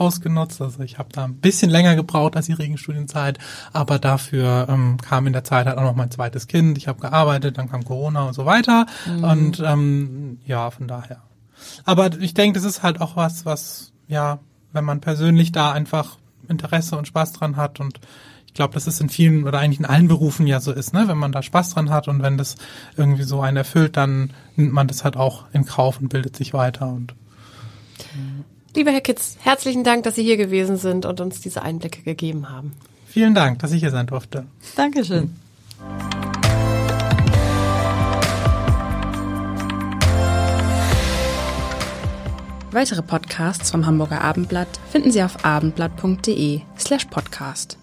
ausgenutzt. 0.00 0.60
Also 0.60 0.80
ich 0.82 0.98
habe 0.98 1.08
da 1.12 1.24
ein 1.24 1.36
bisschen 1.36 1.70
länger 1.70 1.96
gebraucht 1.96 2.36
als 2.36 2.46
die 2.46 2.52
Regenstudienzeit, 2.52 3.38
aber 3.72 3.98
dafür 3.98 4.66
ähm, 4.68 4.98
kam 4.98 5.26
in 5.26 5.32
der 5.32 5.44
Zeit 5.44 5.66
halt 5.66 5.78
auch 5.78 5.82
noch 5.82 5.96
mein 5.96 6.10
zweites 6.10 6.46
Kind. 6.46 6.78
Ich 6.78 6.88
habe 6.88 7.00
gearbeitet, 7.00 7.58
dann 7.58 7.70
kam 7.70 7.84
Corona 7.84 8.22
und 8.28 8.34
so 8.34 8.46
weiter. 8.46 8.86
Mhm. 9.06 9.24
Und 9.24 9.60
ähm, 9.60 10.38
ja, 10.44 10.70
von 10.70 10.88
daher. 10.88 11.22
Aber 11.84 12.10
ich 12.20 12.34
denke, 12.34 12.58
das 12.58 12.68
ist 12.68 12.82
halt 12.82 13.00
auch 13.00 13.16
was, 13.16 13.44
was, 13.44 13.92
ja, 14.06 14.38
wenn 14.72 14.84
man 14.84 15.00
persönlich 15.00 15.52
da 15.52 15.72
einfach 15.72 16.18
Interesse 16.48 16.96
und 16.96 17.06
Spaß 17.06 17.32
dran 17.32 17.56
hat 17.56 17.80
und 17.80 18.00
ich 18.46 18.54
glaube, 18.54 18.74
das 18.74 18.86
ist 18.86 19.00
in 19.00 19.08
vielen 19.08 19.44
oder 19.44 19.58
eigentlich 19.58 19.78
in 19.78 19.84
allen 19.84 20.08
Berufen 20.08 20.46
ja 20.46 20.58
so 20.58 20.72
ist, 20.72 20.92
ne? 20.92 21.06
Wenn 21.06 21.18
man 21.18 21.32
da 21.32 21.42
Spaß 21.42 21.74
dran 21.74 21.90
hat 21.90 22.08
und 22.08 22.22
wenn 22.22 22.38
das 22.38 22.56
irgendwie 22.96 23.22
so 23.22 23.40
einen 23.40 23.58
erfüllt, 23.58 23.96
dann 23.96 24.30
nimmt 24.56 24.72
man 24.72 24.88
das 24.88 25.04
halt 25.04 25.16
auch 25.16 25.44
in 25.52 25.64
Kauf 25.64 26.00
und 26.00 26.08
bildet 26.08 26.34
sich 26.34 26.54
weiter 26.54 26.88
und 26.88 27.14
Lieber 28.74 28.90
Herr 28.90 29.00
Kitz, 29.00 29.36
herzlichen 29.40 29.82
Dank, 29.84 30.04
dass 30.04 30.14
Sie 30.14 30.22
hier 30.22 30.36
gewesen 30.36 30.76
sind 30.76 31.06
und 31.06 31.20
uns 31.20 31.40
diese 31.40 31.62
Einblicke 31.62 32.02
gegeben 32.02 32.50
haben. 32.50 32.72
Vielen 33.06 33.34
Dank, 33.34 33.58
dass 33.60 33.72
ich 33.72 33.80
hier 33.80 33.90
sein 33.90 34.06
durfte. 34.06 34.44
Dankeschön. 34.76 35.34
Weitere 42.70 43.02
Podcasts 43.02 43.70
vom 43.70 43.86
Hamburger 43.86 44.20
Abendblatt 44.20 44.68
finden 44.90 45.10
Sie 45.10 45.22
auf 45.22 45.44
abendblatt.de 45.44 46.60
slash 46.78 47.06
podcast. 47.06 47.78